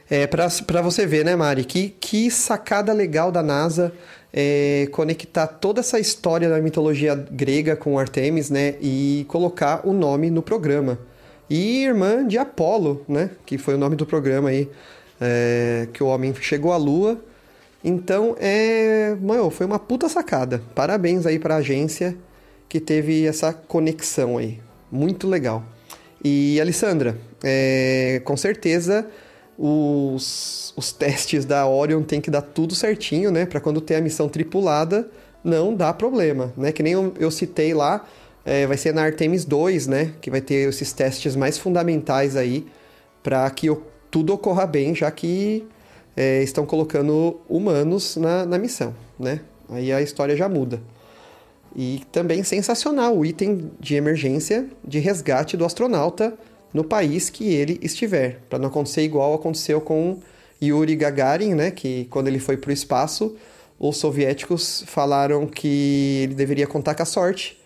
[0.08, 3.92] É, para você ver, né, Mari, que, que sacada legal da NASA
[4.32, 10.30] é, conectar toda essa história da mitologia grega com Artemis, né, e colocar o nome
[10.30, 10.98] no programa.
[11.48, 14.68] E irmã de Apolo, né, que foi o nome do programa aí,
[15.20, 17.20] é, que o homem chegou à Lua.
[17.82, 20.62] Então, é, mano, foi uma puta sacada.
[20.74, 22.16] Parabéns aí para a agência
[22.68, 24.60] que teve essa conexão aí.
[24.92, 25.64] Muito legal.
[26.22, 29.06] E, Alessandra, é, com certeza
[29.62, 33.44] os, os testes da Orion tem que dar tudo certinho, né?
[33.44, 35.06] Para quando ter a missão tripulada,
[35.44, 36.72] não dá problema, né?
[36.72, 38.06] Que nem eu, eu citei lá,
[38.42, 40.14] é, vai ser na Artemis 2, né?
[40.22, 42.66] Que vai ter esses testes mais fundamentais aí
[43.22, 43.66] para que
[44.10, 45.66] tudo ocorra bem, já que
[46.16, 49.40] é, estão colocando humanos na, na missão, né?
[49.68, 50.80] Aí a história já muda.
[51.76, 56.32] E também sensacional o item de emergência de resgate do astronauta
[56.72, 60.20] no país que ele estiver, para não acontecer igual aconteceu com
[60.62, 63.36] Yuri Gagarin, né, que quando ele foi para o espaço,
[63.78, 67.58] os soviéticos falaram que ele deveria contar com a sorte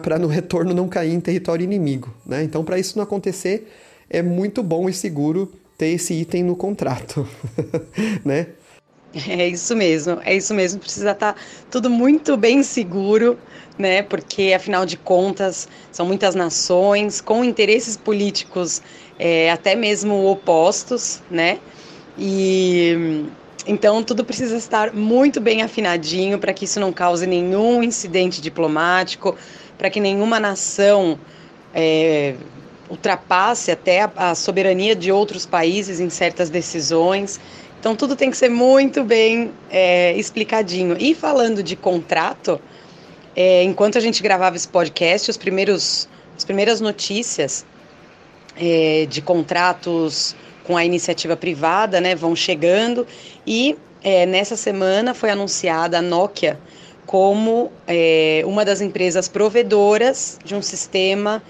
[0.00, 2.44] para no retorno não cair em território inimigo, né?
[2.44, 3.68] Então, para isso não acontecer,
[4.08, 7.28] é muito bom e seguro ter esse item no contrato,
[8.24, 8.48] né?
[9.14, 10.80] É isso mesmo, é isso mesmo.
[10.80, 11.40] Precisa estar tá
[11.70, 13.36] tudo muito bem seguro
[13.78, 14.02] né?
[14.02, 18.82] Porque afinal de contas são muitas nações com interesses políticos
[19.18, 21.58] é, até mesmo opostos, né?
[22.18, 23.24] E
[23.66, 29.36] então tudo precisa estar muito bem afinadinho para que isso não cause nenhum incidente diplomático,
[29.78, 31.18] para que nenhuma nação
[31.72, 32.34] é,
[32.90, 37.40] ultrapasse até a, a soberania de outros países em certas decisões.
[37.78, 40.96] Então tudo tem que ser muito bem é, explicadinho.
[40.98, 42.60] E falando de contrato,
[43.34, 47.64] é, enquanto a gente gravava esse podcast, os primeiros, as primeiras notícias
[48.56, 53.06] é, de contratos com a iniciativa privada né, vão chegando
[53.46, 56.58] e é, nessa semana foi anunciada a Nokia
[57.06, 61.42] como é, uma das empresas provedoras de um sistema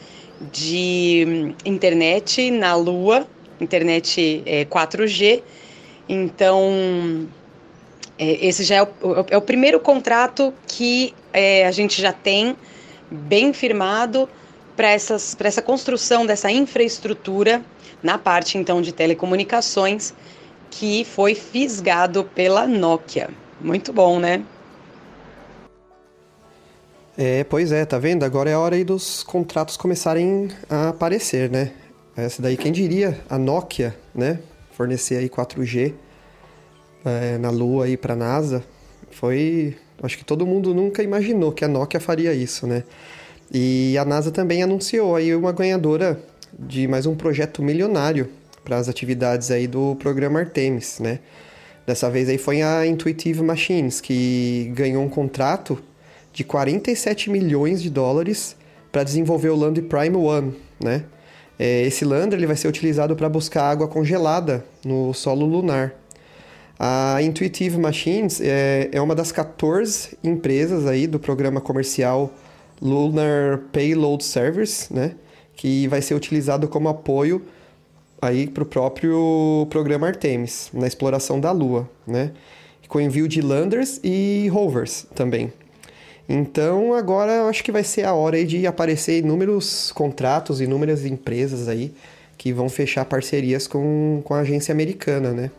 [0.51, 3.26] de internet na Lua,
[3.61, 5.39] internet 4G.
[5.39, 5.43] É,
[6.09, 7.28] então,
[8.18, 8.89] é, esse já é o,
[9.30, 12.57] é o, primeiro contrato que é, a gente já tem
[13.11, 14.28] bem firmado
[14.76, 17.62] para essa construção dessa infraestrutura
[18.03, 20.14] na parte então de telecomunicações
[20.70, 23.28] que foi fisgado pela Nokia.
[23.61, 24.43] Muito bom, né?
[27.16, 28.24] É, pois é, tá vendo?
[28.24, 31.72] Agora é a hora aí dos contratos começarem a aparecer, né?
[32.16, 33.20] Essa daí, quem diria?
[33.28, 34.41] A Nokia, né?
[34.72, 35.95] Fornecer aí 4G
[37.05, 38.64] é, na Lua aí para a NASA,
[39.11, 39.76] foi.
[40.03, 42.82] Acho que todo mundo nunca imaginou que a Nokia faria isso, né?
[43.53, 46.18] E a NASA também anunciou aí uma ganhadora
[46.59, 48.28] de mais um projeto milionário
[48.64, 51.20] para as atividades aí do programa Artemis, né?
[51.86, 55.82] Dessa vez aí foi a Intuitive Machines, que ganhou um contrato
[56.32, 58.57] de 47 milhões de dólares
[58.90, 61.05] para desenvolver o Land Prime One, né?
[61.59, 65.94] É, esse lander ele vai ser utilizado para buscar água congelada no solo lunar.
[66.85, 72.35] A Intuitive Machines é, é uma das 14 empresas aí do programa comercial
[72.80, 75.12] Lunar Payload Service, né?
[75.55, 77.41] Que vai ser utilizado como apoio
[78.20, 82.33] aí para o próprio programa Artemis, na exploração da Lua, né?
[82.89, 85.53] Com envio de landers e rovers também.
[86.28, 91.07] Então agora eu acho que vai ser a hora aí de aparecer inúmeros contratos, inúmeras
[91.07, 91.95] empresas aí
[92.37, 95.53] que vão fechar parcerias com, com a agência americana, né?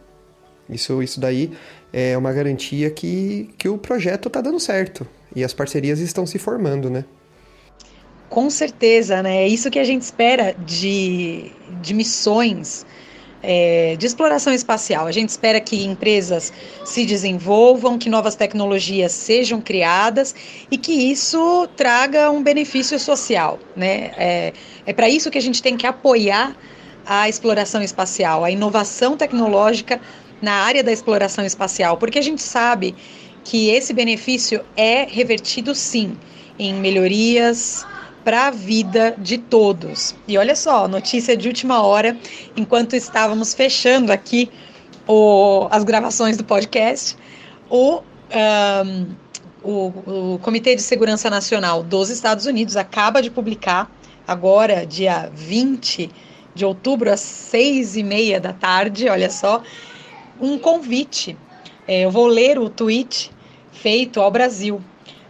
[0.70, 1.52] Isso, isso daí
[1.92, 6.40] é uma garantia que, que o projeto está dando certo e as parcerias estão se
[6.40, 7.06] formando, né?
[8.30, 9.44] Com certeza, né?
[9.44, 11.52] É isso que a gente espera de,
[11.82, 12.86] de missões
[13.44, 15.06] é, de exploração espacial.
[15.06, 16.54] A gente espera que empresas
[16.86, 20.34] se desenvolvam, que novas tecnologias sejam criadas
[20.72, 24.12] e que isso traga um benefício social, né?
[24.18, 24.54] É,
[24.86, 26.56] é para isso que a gente tem que apoiar
[27.06, 30.00] a exploração espacial, a inovação tecnológica
[30.44, 32.94] na área da exploração espacial, porque a gente sabe
[33.46, 36.18] que esse benefício é revertido sim
[36.60, 37.88] em melhorias
[38.26, 40.14] para a vida de todos.
[40.28, 42.18] E olha só, notícia de última hora,
[42.58, 44.50] enquanto estávamos fechando aqui
[45.08, 47.16] o, as gravações do podcast,
[47.70, 48.02] o,
[48.86, 49.08] um,
[49.64, 53.90] o, o Comitê de Segurança Nacional dos Estados Unidos acaba de publicar,
[54.28, 56.12] agora, dia 20
[56.54, 59.64] de outubro, às seis e meia da tarde, olha só,
[60.44, 61.38] um convite.
[61.88, 63.32] É, eu vou ler o tweet
[63.72, 64.82] feito ao Brasil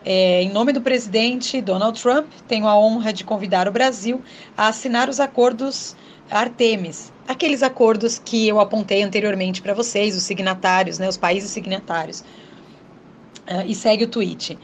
[0.05, 4.21] é, em nome do presidente Donald Trump, tenho a honra de convidar o Brasil
[4.57, 5.95] a assinar os acordos
[6.29, 12.21] Artemis, aqueles acordos que eu apontei anteriormente para vocês, os signatários, né, os países signatários.
[12.21, 14.57] Uh, e segue o tweet.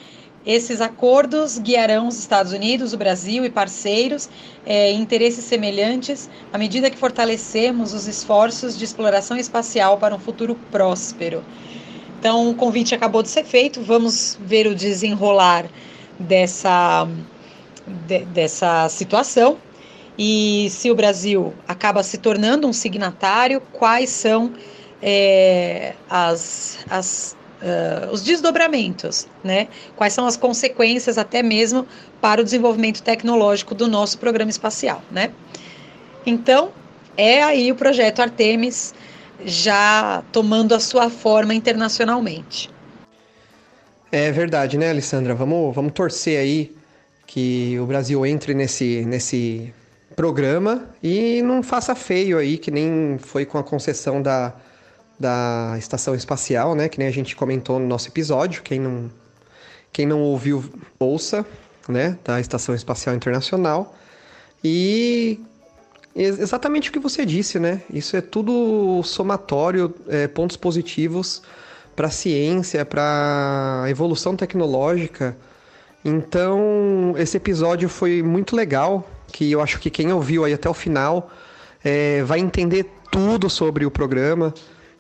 [0.50, 4.28] Esses acordos guiarão os Estados Unidos, o Brasil e parceiros
[4.66, 10.56] é, interesses semelhantes à medida que fortalecemos os esforços de exploração espacial para um futuro
[10.72, 11.44] próspero.
[12.20, 15.68] Então, o convite acabou de ser feito, vamos ver o desenrolar
[16.18, 17.08] dessa,
[18.08, 19.56] de, dessa situação.
[20.18, 24.52] E se o Brasil acaba se tornando um signatário, quais são
[25.00, 29.68] é, as, as, uh, os desdobramentos, né?
[29.96, 31.86] Quais são as consequências até mesmo
[32.22, 35.32] para o desenvolvimento tecnológico do nosso programa espacial, né?
[36.26, 36.72] Então,
[37.16, 38.94] é aí o projeto Artemis
[39.46, 42.70] já tomando a sua forma internacionalmente.
[44.12, 45.36] É verdade, né, Alessandra?
[45.36, 46.76] Vamos, vamos torcer aí
[47.26, 49.72] que o Brasil entre nesse, nesse
[50.16, 54.56] programa e não faça feio aí, que nem foi com a concessão da,
[55.20, 56.88] da estação espacial, né?
[56.88, 58.64] Que nem a gente comentou no nosso episódio.
[58.64, 59.10] Quem não,
[59.92, 60.64] quem não ouviu,
[61.00, 61.46] ouça,
[61.88, 62.18] né?
[62.24, 63.96] Da Estação Espacial Internacional.
[64.64, 65.40] E
[66.16, 67.82] Exatamente o que você disse, né?
[67.90, 71.42] Isso é tudo somatório, é, pontos positivos
[71.96, 75.38] para a ciência, para a evolução tecnológica.
[76.04, 80.74] Então, esse episódio foi muito legal, que eu acho que quem ouviu aí até o
[80.74, 81.32] final
[81.84, 84.54] é, vai entender tudo sobre o programa,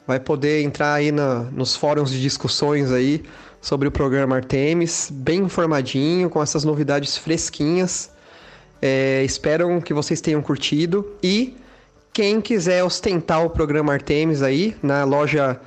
[0.09, 3.23] vai poder entrar aí na, nos fóruns de discussões aí
[3.61, 8.09] sobre o programa Artemis, bem informadinho, com essas novidades fresquinhas.
[8.81, 11.05] É, espero que vocês tenham curtido.
[11.21, 11.55] E
[12.11, 15.61] quem quiser ostentar o programa Artemis aí na loja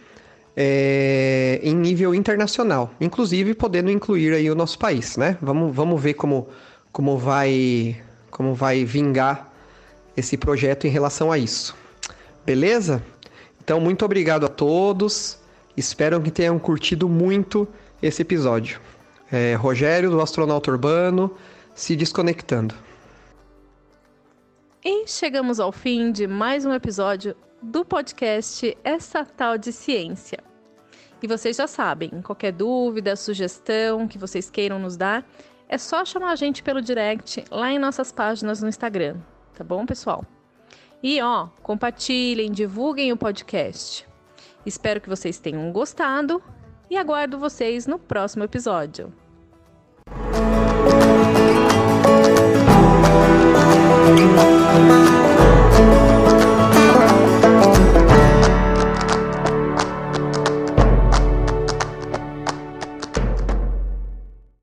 [0.56, 5.38] é, em nível internacional, inclusive podendo incluir aí o nosso país, né?
[5.40, 6.48] Vamos, vamos ver como,
[6.90, 8.00] como, vai,
[8.30, 9.52] como vai vingar
[10.16, 11.76] esse projeto em relação a isso.
[12.44, 13.02] Beleza?
[13.62, 15.38] Então, muito obrigado a todos.
[15.78, 17.68] Espero que tenham curtido muito
[18.02, 18.80] esse episódio.
[19.30, 21.36] É, Rogério, do Astronauta Urbano,
[21.72, 22.74] se desconectando.
[24.84, 30.40] E chegamos ao fim de mais um episódio do podcast Essa Tal de Ciência.
[31.22, 35.24] E vocês já sabem, qualquer dúvida, sugestão que vocês queiram nos dar,
[35.68, 39.18] é só chamar a gente pelo direct lá em nossas páginas no Instagram,
[39.54, 40.24] tá bom, pessoal?
[41.00, 44.07] E ó, compartilhem, divulguem o podcast.
[44.68, 46.42] Espero que vocês tenham gostado
[46.90, 49.10] e aguardo vocês no próximo episódio.